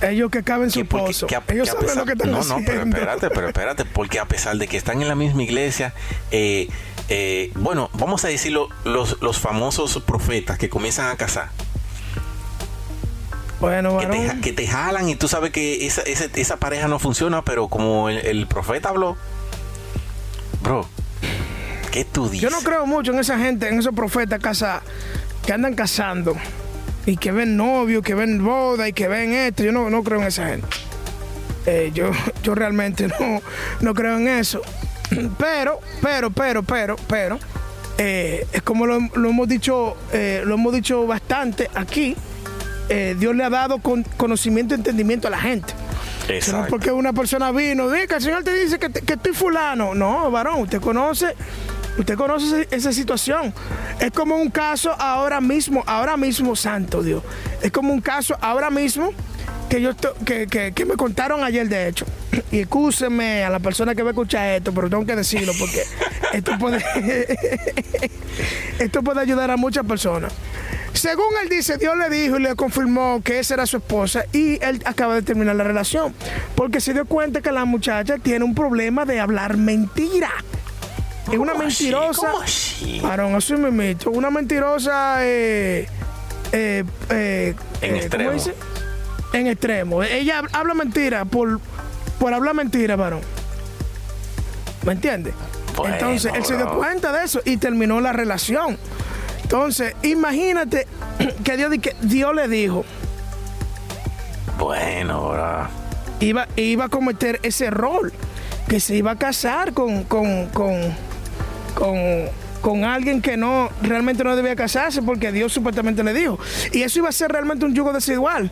ellos 0.00 0.30
que 0.30 0.42
caben 0.42 0.70
su 0.70 0.78
Que 0.80 0.84
porque- 0.86 1.06
pozo, 1.08 1.26
que 1.26 1.36
a- 1.36 1.42
ellos 1.48 1.68
que 1.68 1.72
saben 1.74 1.86
pesar- 1.86 1.96
lo 1.98 2.06
que 2.06 2.12
están 2.12 2.30
no, 2.30 2.38
haciendo. 2.38 2.60
no, 2.60 2.64
pero 2.66 2.82
espérate, 2.84 3.28
pero 3.28 3.46
espérate, 3.48 3.84
porque 3.84 4.20
a 4.20 4.24
pesar 4.24 4.56
de 4.56 4.66
que 4.66 4.78
están 4.78 5.02
en 5.02 5.08
la 5.08 5.14
misma 5.14 5.42
iglesia, 5.42 5.92
eh, 6.30 6.70
eh, 7.10 7.52
bueno, 7.56 7.90
vamos 7.92 8.24
a 8.24 8.28
decirlo, 8.28 8.70
los, 8.84 9.20
los 9.20 9.38
famosos 9.38 10.00
profetas 10.02 10.56
que 10.56 10.70
comienzan 10.70 11.10
a 11.10 11.16
casar, 11.16 11.50
Bueno, 13.62 13.98
que 13.98 14.06
te, 14.50 14.54
que 14.54 14.66
jalan 14.66 15.08
y 15.08 15.14
tú 15.16 15.28
sabes 15.28 15.50
que 15.52 15.86
esa, 15.86 16.02
ese- 16.02 16.30
esa 16.34 16.56
pareja 16.58 16.88
no 16.88 16.98
funciona, 16.98 17.42
pero 17.42 17.68
como 17.68 18.08
el, 18.10 18.18
el 18.18 18.46
profeta 18.46 18.88
habló, 18.90 19.16
bro, 20.62 20.86
¿qué 21.92 22.04
tú 22.04 22.28
dices? 22.28 22.40
Yo 22.40 22.50
no 22.50 22.58
creo 22.62 22.86
mucho 22.86 23.12
en 23.12 23.20
esa 23.20 23.38
gente, 23.38 23.68
en 23.68 23.78
esos 23.78 23.94
profetas 23.94 24.40
casa, 24.40 24.82
que 25.46 25.52
andan 25.52 25.74
casando 25.74 26.34
y 27.06 27.16
que 27.16 27.32
ven 27.32 27.56
novio, 27.56 28.02
que 28.02 28.14
ven 28.14 28.44
boda 28.44 28.88
y 28.88 28.92
que 28.92 29.08
ven 29.08 29.32
esto. 29.32 29.62
Yo 29.64 29.72
no, 29.72 29.90
no 29.90 30.02
creo 30.02 30.20
en 30.20 30.26
esa 30.26 30.46
gente. 30.48 30.66
Eh, 31.66 31.90
yo, 31.94 32.10
yo 32.42 32.54
realmente 32.54 33.06
no, 33.08 33.40
no 33.80 33.94
creo 33.94 34.16
en 34.16 34.28
eso. 34.28 34.60
Pero, 35.38 35.78
pero, 36.00 36.30
pero, 36.30 36.62
pero, 36.62 36.96
pero, 37.06 37.38
eh, 37.98 38.46
es 38.52 38.62
como 38.62 38.86
lo, 38.86 38.96
hemos 38.96 39.46
dicho, 39.48 39.96
eh, 40.12 40.42
lo 40.44 40.54
hemos 40.54 40.72
dicho 40.72 41.06
bastante 41.06 41.68
aquí. 41.74 42.16
Dios 43.18 43.34
le 43.34 43.44
ha 43.44 43.50
dado 43.50 43.78
con, 43.78 44.02
conocimiento 44.16 44.74
y 44.74 44.78
entendimiento 44.78 45.28
a 45.28 45.30
la 45.30 45.38
gente. 45.38 45.72
No 46.50 46.66
porque 46.68 46.92
una 46.92 47.12
persona 47.12 47.50
vino, 47.50 47.90
que 47.90 48.14
el 48.14 48.22
Señor 48.22 48.44
te 48.44 48.54
dice 48.54 48.78
que, 48.78 48.90
que 48.90 49.14
estoy 49.14 49.32
fulano. 49.32 49.94
No, 49.94 50.30
varón, 50.30 50.60
usted 50.60 50.80
conoce 50.80 51.34
Usted 51.98 52.16
conoce 52.16 52.68
esa 52.70 52.92
situación. 52.92 53.52
Es 54.00 54.10
como 54.12 54.36
un 54.36 54.50
caso 54.50 54.92
ahora 54.98 55.40
mismo, 55.40 55.84
ahora 55.86 56.16
mismo, 56.16 56.56
santo 56.56 57.02
Dios. 57.02 57.22
Es 57.62 57.70
como 57.70 57.92
un 57.92 58.00
caso 58.00 58.36
ahora 58.40 58.70
mismo 58.70 59.12
que 59.68 59.80
yo 59.80 59.90
que, 60.24 60.46
que, 60.74 60.84
me 60.84 60.96
contaron 60.96 61.44
ayer, 61.44 61.68
de 61.68 61.88
hecho. 61.88 62.06
Y 62.50 62.60
excúseme 62.60 63.44
a 63.44 63.50
la 63.50 63.58
persona 63.58 63.94
que 63.94 64.02
va 64.02 64.10
a 64.10 64.12
escuchar 64.12 64.48
esto, 64.48 64.72
pero 64.72 64.88
tengo 64.88 65.04
que 65.04 65.16
decirlo 65.16 65.52
porque 65.58 65.82
esto 66.32 66.52
puede, 66.58 66.82
esto 68.78 69.02
puede 69.02 69.20
ayudar 69.20 69.50
a 69.50 69.56
muchas 69.56 69.84
personas. 69.84 70.32
Según 70.94 71.26
él 71.42 71.48
dice, 71.48 71.78
Dios 71.78 71.96
le 71.96 72.08
dijo 72.10 72.38
y 72.38 72.42
le 72.42 72.54
confirmó 72.54 73.22
que 73.24 73.38
esa 73.38 73.54
era 73.54 73.66
su 73.66 73.78
esposa 73.78 74.24
y 74.32 74.62
él 74.62 74.82
acaba 74.84 75.14
de 75.14 75.22
terminar 75.22 75.56
la 75.56 75.64
relación 75.64 76.14
porque 76.54 76.80
se 76.80 76.92
dio 76.92 77.06
cuenta 77.06 77.40
que 77.40 77.50
la 77.50 77.64
muchacha 77.64 78.18
tiene 78.18 78.44
un 78.44 78.54
problema 78.54 79.04
de 79.04 79.18
hablar 79.20 79.56
mentira. 79.56 80.30
Es 81.30 81.38
una 81.38 81.54
mentirosa. 81.54 82.30
¿Cómo 82.30 82.42
así? 82.42 83.02
así 83.04 83.54
me 83.54 83.96
Una 84.06 84.30
mentirosa. 84.30 85.16
Eh, 85.20 85.86
eh, 86.52 86.84
eh, 87.10 87.54
en 87.80 87.96
extremo. 87.96 88.30
¿cómo 88.30 88.38
dice? 88.38 88.54
En 89.32 89.46
extremo. 89.46 90.02
Ella 90.02 90.42
habla 90.52 90.74
mentira 90.74 91.24
por, 91.24 91.60
por 92.18 92.34
hablar 92.34 92.54
mentira, 92.54 92.96
varón. 92.96 93.20
¿Me 94.84 94.92
entiendes? 94.92 95.34
Entonces, 95.84 96.32
él 96.34 96.44
se 96.44 96.56
dio 96.56 96.68
cuenta 96.76 97.12
de 97.12 97.24
eso 97.24 97.40
y 97.44 97.56
terminó 97.56 98.00
la 98.00 98.12
relación. 98.12 98.76
Entonces, 99.52 99.94
imagínate 100.02 100.86
que 101.44 101.58
Dios, 101.58 101.70
que 101.82 101.94
Dios 102.00 102.34
le 102.34 102.48
dijo. 102.48 102.86
Bueno, 104.58 105.28
bro. 105.28 105.68
Iba, 106.20 106.48
iba 106.56 106.86
a 106.86 106.88
cometer 106.88 107.38
ese 107.42 107.66
error. 107.66 108.14
Que 108.66 108.80
se 108.80 108.96
iba 108.96 109.10
a 109.10 109.16
casar 109.16 109.74
con, 109.74 110.04
con, 110.04 110.46
con 110.46 110.94
con, 112.62 112.84
alguien 112.84 113.20
que 113.20 113.36
no 113.36 113.68
realmente 113.82 114.24
no 114.24 114.36
debía 114.36 114.56
casarse 114.56 115.02
porque 115.02 115.32
Dios 115.32 115.52
supuestamente 115.52 116.02
le 116.02 116.14
dijo. 116.14 116.38
Y 116.72 116.82
eso 116.82 117.00
iba 117.00 117.10
a 117.10 117.12
ser 117.12 117.30
realmente 117.30 117.66
un 117.66 117.74
yugo 117.74 117.92
desigual 117.92 118.50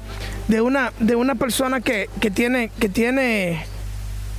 de 0.49 0.61
una, 0.61 0.93
de 0.99 1.17
una 1.17 1.37
persona 1.37 1.81
que, 1.81 2.09
tiene, 2.35 2.71
que 2.79 2.91
tiene, 2.91 3.65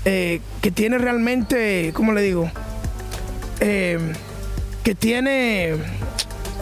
eh, 0.05 0.41
que 0.61 0.69
tiene 0.69 0.99
realmente, 0.99 1.91
¿cómo 1.95 2.11
le 2.11 2.21
digo? 2.21 2.51
Eh, 3.61 3.97
que 4.83 4.93
tiene 4.93 5.77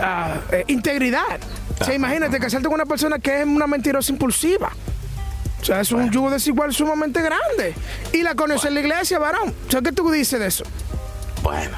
ah, 0.02 0.36
eh, 0.52 0.64
integridad. 0.68 1.40
O 1.80 1.86
sea, 1.86 1.94
imagínate 1.94 2.40
casarte 2.40 2.68
con 2.68 2.76
una 2.76 2.86
persona 2.86 3.20
que 3.20 3.42
es 3.42 3.48
una 3.48 3.68
mentirosa 3.68 4.12
impulsiva. 4.12 4.72
O 5.62 5.66
sea, 5.66 5.82
es 5.82 5.92
un 5.92 6.10
yugo 6.10 6.30
desigual 6.30 6.74
sumamente 6.74 7.22
grande. 7.22 7.74
Y 8.14 8.24
la 8.24 8.36
conoce 8.36 8.70
en 8.70 8.76
la 8.76 8.80
iglesia, 8.80 9.20
varón. 9.20 9.54
O 9.68 9.72
sea, 9.72 9.82
¿qué 9.82 9.92
tú 9.92 10.10
dices 10.10 10.40
de 10.40 10.48
eso? 10.48 10.64
Bueno, 11.42 11.78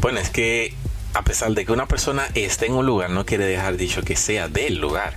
bueno, 0.00 0.20
es 0.20 0.30
que 0.30 0.74
a 1.14 1.22
pesar 1.22 1.52
de 1.52 1.64
que 1.64 1.72
una 1.72 1.86
persona 1.86 2.26
esté 2.34 2.66
en 2.66 2.74
un 2.74 2.86
lugar, 2.86 3.10
no 3.10 3.26
quiere 3.26 3.46
dejar 3.46 3.76
dicho 3.76 4.02
que 4.02 4.16
sea 4.16 4.48
del 4.48 4.78
lugar. 4.78 5.14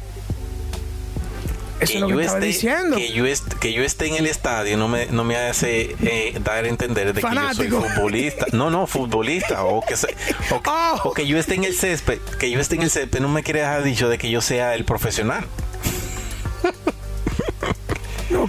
Eso 1.80 1.92
que 1.92 1.96
es 1.96 2.02
lo 2.02 2.08
que 2.08 2.14
yo 2.14 2.20
esté, 2.22 2.40
diciendo. 2.40 2.98
Que 2.98 3.12
yo, 3.12 3.26
que 3.60 3.74
yo 3.74 3.84
esté 3.84 4.08
en 4.08 4.16
el 4.16 4.28
estadio 4.28 4.78
no 4.78 4.88
me, 4.88 5.08
no 5.08 5.24
me 5.24 5.36
hace 5.36 5.96
eh, 6.02 6.40
dar 6.44 6.66
a 6.66 6.68
entender 6.68 7.14
de 7.14 7.22
que 7.22 7.36
yo 7.36 7.54
soy 7.54 7.70
futbolista. 7.70 8.46
No, 8.52 8.70
no, 8.70 8.88
futbolista. 8.88 9.64
O 9.66 9.82
que, 9.82 9.96
oh. 10.68 11.02
o 11.04 11.14
que 11.14 11.28
yo 11.28 11.38
esté 11.38 11.56
en 11.56 11.64
el 11.64 11.74
césped. 11.74 12.20
Que 12.40 12.50
yo 12.52 12.60
esté 12.60 12.76
en 12.76 12.84
el 12.84 12.90
césped 12.90 13.20
no 13.20 13.30
me 13.30 13.44
quiere 13.44 13.62
dejar 13.62 13.84
dicho 13.84 14.10
de 14.10 14.18
que 14.18 14.30
yo 14.30 14.42
sea 14.42 14.76
el 14.76 14.86
profesional. 14.86 15.46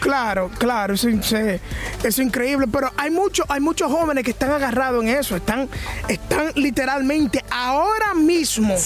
claro, 0.00 0.50
claro, 0.58 0.94
eso, 0.94 1.08
es 1.08 2.18
increíble, 2.18 2.66
pero 2.70 2.90
hay 2.96 3.10
muchos 3.10 3.46
hay 3.48 3.60
muchos 3.60 3.90
jóvenes 3.90 4.24
que 4.24 4.30
están 4.30 4.50
agarrados 4.50 5.02
en 5.02 5.10
eso, 5.10 5.36
están, 5.36 5.68
están 6.08 6.52
literalmente 6.54 7.44
ahora 7.50 8.14
mismo 8.14 8.76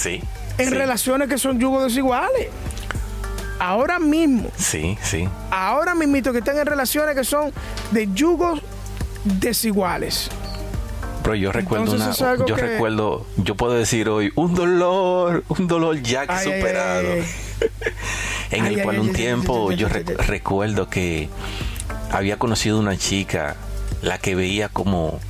en 0.58 0.70
relaciones 0.70 1.28
que 1.28 1.38
son 1.38 1.58
yugos 1.58 1.84
desiguales. 1.84 2.48
Ahora 3.58 3.98
mismo. 3.98 4.50
Sí, 4.56 4.96
sí. 5.02 5.28
Ahora 5.50 5.94
mismo 5.94 6.32
que 6.32 6.38
están 6.38 6.58
en 6.58 6.66
relaciones 6.66 7.14
que 7.14 7.24
son 7.24 7.52
de 7.90 8.08
yugos 8.14 8.60
desiguales. 9.24 10.30
Pero 11.22 11.34
yo 11.34 11.52
recuerdo 11.52 11.92
una, 11.92 12.12
yo 12.46 12.56
recuerdo, 12.56 13.26
yo 13.36 13.54
puedo 13.54 13.74
decir 13.74 14.08
hoy, 14.08 14.32
un 14.34 14.54
dolor, 14.54 15.44
un 15.48 15.66
dolor 15.66 16.00
ya 16.00 16.26
que 16.26 16.38
superado. 16.38 17.08
en 18.50 18.66
el 18.66 18.82
cual 18.82 19.00
un 19.00 19.12
tiempo 19.12 19.72
yo 19.72 19.88
recuerdo 19.88 20.88
que 20.88 21.28
había 22.10 22.38
conocido 22.38 22.78
una 22.78 22.96
chica, 22.96 23.56
la 24.00 24.18
que 24.18 24.34
veía 24.34 24.68
como 24.68 25.20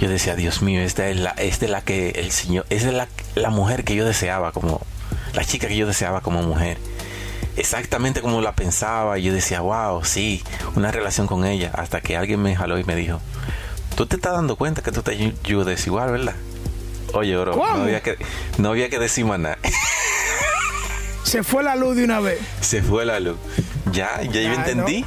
yo 0.00 0.10
decía, 0.10 0.34
Dios 0.34 0.60
mío, 0.60 0.82
esta 0.82 1.08
es 1.08 1.16
la, 1.16 1.30
es 1.30 1.58
de 1.58 1.68
la 1.68 1.80
que 1.80 2.10
el 2.10 2.30
Señor, 2.30 2.66
es 2.68 2.84
de 2.84 2.92
la, 2.92 3.08
la 3.34 3.50
mujer 3.50 3.84
que 3.84 3.94
yo 3.94 4.04
deseaba 4.04 4.52
como, 4.52 4.82
la 5.32 5.44
chica 5.44 5.68
que 5.68 5.76
yo 5.76 5.86
deseaba 5.86 6.20
como 6.20 6.42
mujer. 6.42 6.76
Exactamente 7.56 8.20
como 8.20 8.40
la 8.42 8.54
pensaba, 8.54 9.18
yo 9.18 9.32
decía, 9.32 9.60
wow, 9.60 10.04
sí, 10.04 10.42
una 10.74 10.92
relación 10.92 11.26
con 11.26 11.44
ella, 11.44 11.70
hasta 11.74 12.00
que 12.00 12.16
alguien 12.16 12.42
me 12.42 12.54
jaló 12.54 12.78
y 12.78 12.84
me 12.84 12.94
dijo, 12.94 13.20
tú 13.96 14.06
te 14.06 14.16
estás 14.16 14.34
dando 14.34 14.56
cuenta 14.56 14.82
que 14.82 14.92
tú 14.92 15.02
te 15.02 15.12
ayudes 15.12 15.86
igual, 15.86 16.12
¿verdad? 16.12 16.34
Oye, 17.14 17.36
bro, 17.36 17.56
no 17.56 17.64
había, 17.64 18.02
que, 18.02 18.18
no 18.58 18.70
había 18.70 18.90
que 18.90 18.98
decir 18.98 19.24
más 19.24 19.38
nada. 19.38 19.58
Se 21.22 21.42
fue 21.42 21.62
la 21.62 21.76
luz 21.76 21.96
de 21.96 22.04
una 22.04 22.20
vez. 22.20 22.38
Se 22.60 22.82
fue 22.82 23.04
la 23.04 23.18
luz. 23.20 23.36
Ya, 23.90 24.22
ya 24.22 24.42
yo 24.42 24.52
entendí. 24.52 25.04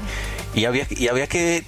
Y 0.53 0.65
había, 0.65 0.87
y 0.89 1.07
había 1.07 1.27
que 1.27 1.63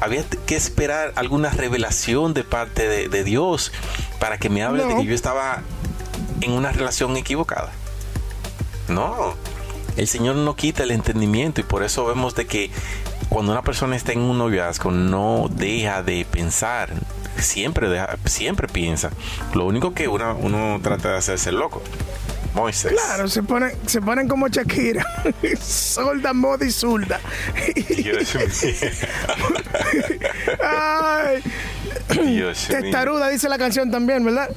había 0.00 0.24
que 0.46 0.56
esperar 0.56 1.12
alguna 1.14 1.50
revelación 1.50 2.34
de 2.34 2.42
parte 2.42 3.08
de, 3.08 3.24
Dios 3.24 3.72
para 4.18 4.36
que 4.36 4.50
me 4.50 4.64
hable 4.64 4.84
de 4.84 4.96
que 4.96 5.04
yo 5.04 5.14
estaba 5.14 5.62
en 6.40 6.52
una 6.52 6.72
relación 6.72 7.16
equivocada. 7.16 7.72
No, 8.88 9.34
el 9.96 10.08
Señor 10.08 10.36
no 10.36 10.56
quita 10.56 10.82
el 10.82 10.90
entendimiento 10.90 11.60
y 11.60 11.64
por 11.64 11.82
eso 11.82 12.04
vemos 12.06 12.34
de 12.34 12.46
que 12.46 12.70
cuando 13.28 13.52
una 13.52 13.62
persona 13.62 13.96
está 13.96 14.12
en 14.12 14.20
un 14.20 14.38
noviazgo 14.38 14.90
no 14.90 15.48
deja 15.50 16.02
de 16.02 16.26
pensar, 16.30 16.90
siempre 17.38 17.88
siempre 18.26 18.68
piensa. 18.68 19.10
Lo 19.54 19.64
único 19.66 19.94
que 19.94 20.08
uno, 20.08 20.36
uno 20.40 20.80
trata 20.82 21.12
de 21.12 21.18
hacerse 21.18 21.52
loco. 21.52 21.82
Moisés. 22.54 22.92
Claro, 22.92 23.28
se 23.28 23.42
ponen, 23.42 23.72
se 23.86 24.02
ponen 24.02 24.28
como 24.28 24.48
Shakira. 24.48 25.06
solda, 25.60 26.34
moda 26.34 26.66
y 26.66 26.70
zulda. 26.70 27.18
Dios 27.88 28.34
mío. 32.22 32.52
Testaruda 32.68 33.28
dice 33.30 33.48
la 33.48 33.56
canción 33.56 33.90
también, 33.90 34.24
¿verdad? 34.24 34.50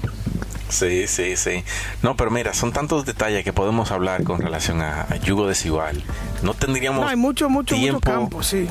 Sí, 0.70 1.08
sí, 1.08 1.38
sí. 1.38 1.64
No, 2.02 2.16
pero 2.16 2.32
mira, 2.32 2.54
son 2.54 2.72
tantos 2.72 3.06
detalles 3.06 3.44
que 3.44 3.54
podemos 3.54 3.92
hablar 3.92 4.24
con 4.24 4.40
relación 4.40 4.82
a, 4.82 5.16
yugo 5.18 5.48
desigual. 5.48 6.04
No 6.42 6.54
tendríamos 6.54 7.02
no, 7.02 7.08
hay 7.08 7.16
mucho, 7.16 7.50
mucho, 7.50 7.76
tiempo, 7.76 8.00
mucho 8.00 8.12
campo, 8.12 8.44
sí. 8.44 8.68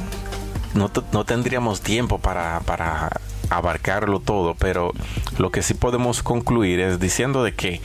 No, 0.74 0.90
no 1.12 1.24
tendríamos 1.24 1.80
tiempo 1.80 2.18
para, 2.18 2.60
para 2.60 3.10
abarcarlo 3.48 4.20
todo, 4.20 4.54
pero 4.54 4.92
lo 5.38 5.50
que 5.50 5.62
sí 5.62 5.74
podemos 5.74 6.22
concluir 6.22 6.80
es 6.80 6.98
diciendo 6.98 7.44
de 7.44 7.54
que 7.54 7.80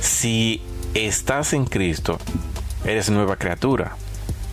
si 0.00 0.62
estás 0.94 1.52
en 1.52 1.64
Cristo, 1.64 2.18
eres 2.84 3.10
nueva 3.10 3.36
criatura. 3.36 3.96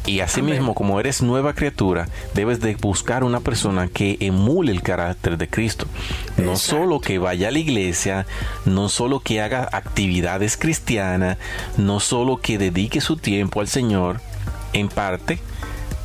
Y 0.05 0.19
asimismo, 0.19 0.75
como 0.75 0.99
eres 0.99 1.21
nueva 1.21 1.53
criatura, 1.53 2.09
debes 2.33 2.59
de 2.59 2.75
buscar 2.75 3.23
una 3.23 3.39
persona 3.39 3.87
que 3.87 4.17
emule 4.19 4.71
el 4.71 4.81
carácter 4.81 5.37
de 5.37 5.47
Cristo. 5.47 5.87
No 6.37 6.57
solo 6.57 6.99
que 6.99 7.19
vaya 7.19 7.47
a 7.47 7.51
la 7.51 7.59
iglesia, 7.59 8.25
no 8.65 8.89
solo 8.89 9.21
que 9.21 9.41
haga 9.41 9.69
actividades 9.71 10.57
cristianas, 10.57 11.37
no 11.77 12.01
solo 12.01 12.37
que 12.37 12.57
dedique 12.57 12.99
su 12.99 13.15
tiempo 13.15 13.61
al 13.61 13.69
Señor, 13.69 14.19
en 14.73 14.89
parte, 14.89 15.39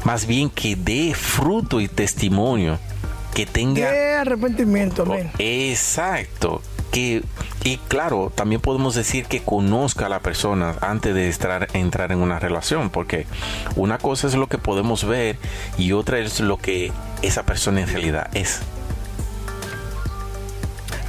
más 0.04 0.26
bien 0.26 0.48
que 0.48 0.76
dé 0.76 1.14
fruto 1.14 1.80
y 1.80 1.88
testimonio, 1.88 2.78
que 3.34 3.46
tenga... 3.46 4.20
arrepentimiento, 4.20 5.04
Exacto, 5.38 6.62
que 6.90 7.22
y 7.64 7.77
claro, 7.88 8.33
también 8.35 8.61
podemos 8.61 8.94
decir 8.94 9.27
que 9.27 9.42
conozca 9.42 10.07
a 10.07 10.09
la 10.09 10.20
persona 10.20 10.77
antes 10.81 11.14
de 11.14 11.27
entrar, 11.27 11.68
entrar 11.74 12.12
en 12.12 12.18
una 12.18 12.38
relación, 12.38 12.88
porque 12.88 13.27
una 13.77 13.98
cosa 13.98 14.27
es 14.27 14.35
lo 14.35 14.46
que 14.46 14.59
podemos 14.59 15.05
ver 15.05 15.37
y 15.77 15.92
otra 15.92 16.18
es 16.18 16.40
lo 16.40 16.57
que 16.57 16.92
esa 17.22 17.44
persona 17.44 17.81
en 17.81 17.88
realidad 17.88 18.31
es. 18.35 18.61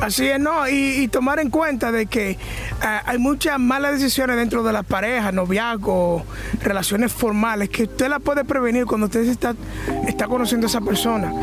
Así 0.02 0.28
es, 0.28 0.39
¿no? 0.39 0.68
Y, 0.68 1.08
tomar 1.10 1.39
en 1.39 1.50
cuenta 1.50 1.92
de 1.92 2.06
que 2.06 2.32
eh, 2.32 2.38
hay 3.06 3.18
muchas 3.18 3.60
malas 3.60 3.94
decisiones 3.94 4.38
dentro 4.38 4.63
de 4.63 4.72
la 4.72 4.84
pareja, 4.84 5.32
noviazgo, 5.32 6.26
relaciones 6.62 7.12
formales, 7.12 7.70
que 7.70 7.84
usted 7.84 8.08
la 8.08 8.20
puede 8.20 8.46
prevenir 8.46 8.86
cuando 8.86 9.08
usted 9.08 9.28
está, 9.28 9.56
está 10.08 10.28
conociendo 10.28 10.68
a 10.68 10.70
esa 10.70 10.82
persona. 10.82 11.34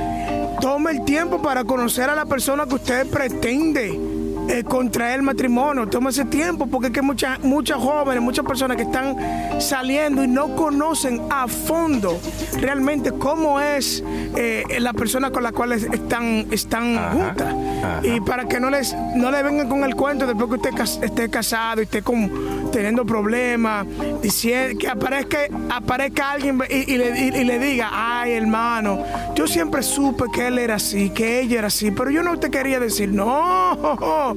Tome 0.61 0.93
el 0.93 1.05
tiempo 1.05 1.43
para 1.43 1.65
conocer 1.65 2.09
a 2.09 2.15
la 2.15 2.25
persona 2.25 2.67
que 2.67 2.77
usted 2.77 3.07
pretende 3.11 4.16
eh, 4.49 4.65
contraer 4.65 5.23
matrimonio. 5.23 5.87
Toma 5.89 6.11
ese 6.11 6.25
tiempo 6.25 6.67
porque 6.67 6.89
es 6.89 6.93
que 6.93 7.03
muchas, 7.03 7.43
muchas 7.43 7.79
jóvenes, 7.79 8.23
muchas 8.23 8.45
personas 8.45 8.77
que 8.77 8.85
están 8.85 9.17
saliendo 9.61 10.25
y 10.25 10.29
no 10.29 10.55
conocen 10.57 11.21
a 11.31 11.49
fondo 11.49 12.19
realmente 12.61 13.13
cómo 13.13 13.61
es 13.61 14.03
eh, 14.37 14.65
la 14.79 14.93
persona 14.93 15.31
con 15.31 15.43
la 15.43 15.53
cual 15.53 15.73
están, 15.73 16.47
están 16.51 16.97
juntas. 17.13 17.55
Y 18.03 18.21
para 18.21 18.47
que 18.47 18.61
no 18.61 18.71
les 18.71 18.95
no 19.17 19.31
le 19.31 19.43
vengan 19.43 19.69
con 19.69 19.85
el 19.85 19.95
cuento 19.95 20.27
después 20.27 20.49
que 20.49 20.83
usted 20.83 21.05
esté 21.05 21.29
casado 21.29 21.81
y 21.81 21.85
esté 21.85 22.03
con, 22.03 22.71
teniendo 22.71 23.05
problemas, 23.05 23.87
diciendo 24.23 24.79
que 24.79 24.89
aparezca, 24.89 25.39
aparezca 25.71 26.33
alguien 26.33 26.61
y, 26.69 26.97
le, 26.97 27.19
y 27.19 27.45
le 27.45 27.59
diga, 27.59 27.91
ay 27.93 28.33
hermano, 28.33 29.03
yo 29.35 29.47
siempre 29.47 29.83
supe 29.83 30.25
que 30.33 30.49
él 30.49 30.59
era 30.59 30.77
así, 30.77 31.11
que 31.11 31.41
ella 31.41 31.59
era 31.59 31.67
así, 31.69 31.91
pero 31.91 32.11
yo 32.11 32.23
no 32.23 32.39
te 32.39 32.51
quería 32.51 32.81
decir, 32.81 33.09
no, 33.13 34.36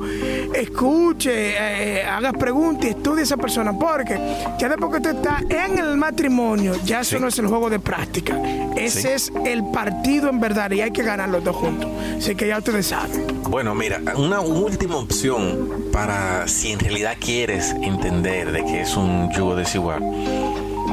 escuche, 0.54 1.56
eh, 1.58 2.04
haga 2.04 2.34
preguntas 2.34 2.86
y 2.86 2.90
estudie 2.90 3.22
a 3.22 3.24
esa 3.24 3.38
persona, 3.38 3.78
porque 3.78 4.20
ya 4.58 4.70
después 4.70 4.92
que 4.92 4.98
usted 4.98 5.16
está 5.16 5.42
en 5.50 5.78
el 5.78 5.98
matrimonio, 5.98 6.76
ya 6.84 7.02
eso 7.02 7.20
no 7.20 7.28
es 7.28 7.38
el 7.40 7.48
juego 7.48 7.70
de 7.70 7.80
práctica, 7.80 8.40
ese 8.76 9.14
es 9.16 9.32
el 9.46 9.64
partido 9.72 10.30
en 10.30 10.40
verdad 10.40 10.72
y 10.72 10.82
hay 10.82 10.92
que 10.92 11.04
ganar 11.04 11.30
los 11.30 11.44
dos 11.44 11.56
juntos. 11.56 11.90
Así 12.18 12.36
que 12.36 12.48
ya 12.48 12.58
ustedes 12.58 12.88
saben. 12.88 13.42
Bueno, 13.44 13.74
mira, 13.74 14.00
una 14.16 14.42
última 14.42 14.98
opción 14.98 15.90
para 15.92 16.48
si 16.48 16.72
en 16.72 16.80
realidad 16.80 17.18
quieres 17.20 17.72
entender 17.72 18.52
de 18.52 18.64
que 18.64 18.82
es 18.82 18.96
un 18.96 19.32
yugo 19.32 19.56
desigual, 19.56 20.04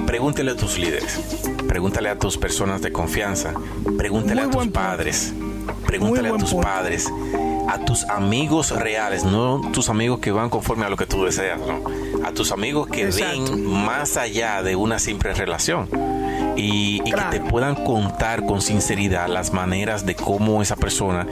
pregúntele 0.07 0.53
a 0.53 0.57
tus 0.57 0.79
líderes, 0.79 1.21
pregúntale 1.69 2.09
a 2.09 2.19
tus 2.19 2.39
personas 2.39 2.81
de 2.81 2.93
confianza, 2.93 3.53
pregúntale 3.99 4.43
a 4.43 4.51
tus 4.51 4.69
padres, 4.69 5.35
pregúntale 5.87 6.29
a 6.31 6.37
tus 6.37 6.55
padres 6.55 7.11
a 7.69 7.79
tus 7.79 8.05
amigos 8.05 8.71
reales, 8.71 9.25
no 9.25 9.61
tus 9.73 9.89
amigos 9.89 10.21
que 10.21 10.31
van 10.31 10.51
conforme 10.51 10.87
a 10.87 10.91
lo 10.91 10.97
que 10.97 11.07
tú 11.07 11.25
deseas, 11.25 11.59
¿no? 11.61 11.83
A 12.25 12.33
tus 12.33 12.53
amigos 12.53 12.89
que 12.89 13.07
ven 13.07 13.65
más 13.67 14.17
allá 14.17 14.63
de 14.63 14.77
una 14.77 14.99
simple 14.99 15.35
relación. 15.35 15.89
Y, 16.59 17.01
que 17.01 17.13
te 17.31 17.41
puedan 17.41 17.75
contar 17.75 18.47
con 18.47 18.63
sinceridad 18.63 19.29
las 19.29 19.53
maneras 19.53 20.07
de 20.07 20.15
cómo 20.15 20.63
esa 20.63 20.75
persona 20.75 21.27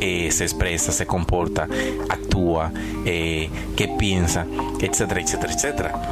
eh, 0.00 0.30
se 0.30 0.44
expresa, 0.44 0.92
se 0.92 1.06
comporta, 1.06 1.66
actúa, 2.10 2.72
eh, 3.06 3.48
qué 3.74 3.88
piensa, 3.88 4.46
etcétera, 4.78 5.22
etcétera, 5.22 5.52
etcétera. 5.54 6.02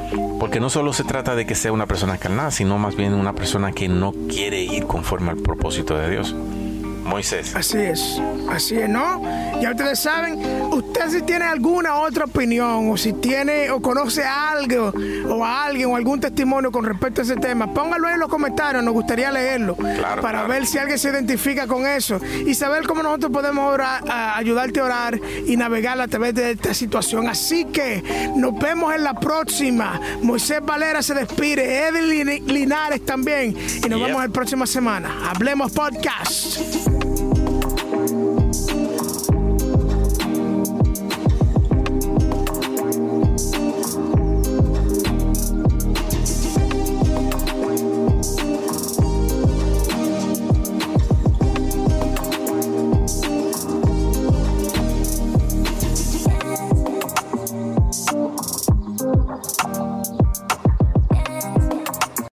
Porque 0.41 0.61
no 0.61 0.71
solo 0.71 0.95
se 0.95 1.05
trata 1.05 1.35
de 1.35 1.47
que 1.47 1.55
sea 1.55 1.73
una 1.73 1.87
persona 1.87 2.17
carnal, 2.17 2.53
sino 2.53 2.79
más 2.79 2.97
bien 2.97 3.13
una 3.13 3.35
persona 3.35 3.73
que 3.73 3.89
no 3.89 4.13
quiere 4.29 4.63
ir 4.63 4.87
conforme 4.87 5.31
al 5.31 5.39
propósito 5.39 5.97
de 5.97 6.11
Dios. 6.11 6.35
Moisés. 7.05 7.55
Así 7.55 7.79
es, 7.79 8.21
así 8.49 8.77
es, 8.77 8.89
¿no? 8.89 9.23
Ya 9.61 9.71
ustedes 9.71 10.01
saben, 10.01 10.41
usted 10.73 11.09
si 11.09 11.23
tiene 11.23 11.45
alguna 11.45 11.97
otra 11.97 12.25
opinión 12.25 12.91
o 12.91 12.97
si 12.97 13.13
tiene 13.13 13.71
o 13.71 13.81
conoce 13.81 14.25
algo 14.25 14.93
o 15.29 15.45
a 15.45 15.65
alguien 15.65 15.91
o 15.91 15.97
algún 15.97 16.21
testimonio 16.21 16.73
con 16.73 16.85
respecto 16.85 17.21
a 17.21 17.25
ese 17.25 17.37
tema, 17.37 17.73
póngalo 17.73 18.09
en 18.09 18.19
los 18.19 18.29
comentarios, 18.29 18.83
nos 18.83 18.95
gustaría 18.95 19.31
leerlo 19.31 19.77
para 20.21 20.47
ver 20.47 20.67
si 20.67 20.79
alguien 20.79 20.99
se 20.99 21.11
identifica 21.11 21.67
con 21.67 21.87
eso 21.87 22.21
y 22.47 22.55
saber 22.55 22.87
cómo 22.87 23.03
nosotros 23.03 23.33
podemos 23.33 23.73
orar, 23.73 24.03
ayudarte 24.37 24.81
a 24.81 24.85
orar 24.85 25.21
y 25.47 25.57
navegar 25.57 26.01
a 26.01 26.09
través 26.09 26.35
de 26.35 26.53
esta 26.53 26.75
situación. 26.75 27.29
Así 27.29 27.67
que 27.67 28.03
nos 28.37 28.59
vemos 28.59 28.95
en 28.95 29.05
la 29.05 29.15
próxima. 29.15 30.01
Moisés 30.23 30.61
Valera 30.63 31.03
se 31.03 31.15
despide, 31.15 31.89
Evelyn 31.89 32.47
Linares 32.47 33.05
también 33.05 33.57
y 33.85 33.89
nos 33.89 34.01
vemos 34.01 34.23
la 34.23 34.29
próxima 34.29 34.67
semana. 34.67 35.31
Hablemos 35.31 35.73
podcast. 35.73 36.94